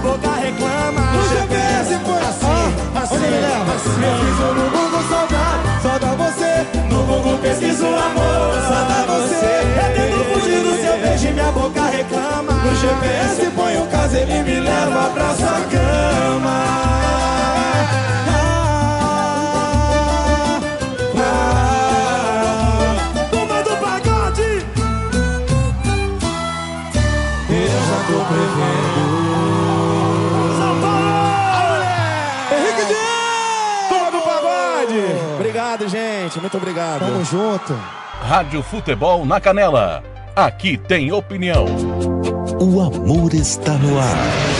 boca 0.08 0.30
reclama. 0.40 1.00
No 1.12 1.22
GPS 1.28 1.98
põe 2.04 2.22
assim, 2.30 2.68
assim, 2.96 3.14
Onde 3.14 3.24
ele 3.24 3.40
leva? 3.40 3.72
Pesquiso 3.72 4.46
no 4.54 4.70
Google 4.70 5.04
saudade 5.10 5.82
Só 5.82 5.98
dá 5.98 6.12
você. 6.22 6.52
No 6.90 7.02
Google 7.04 7.38
pesquiso 7.38 7.86
amor 7.86 8.54
Só 8.68 8.80
dá 8.90 9.00
você. 9.12 9.52
Eu 9.82 9.88
tento 9.96 10.18
fugir 10.32 10.60
do 10.62 10.72
seu 10.80 10.98
beijo 10.98 11.28
e 11.28 11.32
minha 11.32 11.52
boca 11.52 11.82
reclama. 11.82 12.52
No 12.52 12.74
GPS 12.74 13.50
põe 13.54 13.76
o 13.76 13.86
caso 13.86 14.16
Ele 14.16 14.42
me 14.42 14.60
leva 14.60 15.10
pra 15.10 15.34
sua 15.34 15.60
cama. 15.72 16.88
Tô 28.08 28.14
prevendo 28.24 28.87
Muito 36.48 36.56
obrigado. 36.56 37.00
Tamo 37.00 37.22
junto. 37.26 37.74
Rádio 38.22 38.62
Futebol 38.62 39.26
na 39.26 39.38
Canela. 39.38 40.02
Aqui 40.34 40.78
tem 40.78 41.12
opinião. 41.12 41.66
O 42.58 42.80
amor 42.80 43.34
está 43.34 43.74
no 43.74 43.98
ar. 44.00 44.57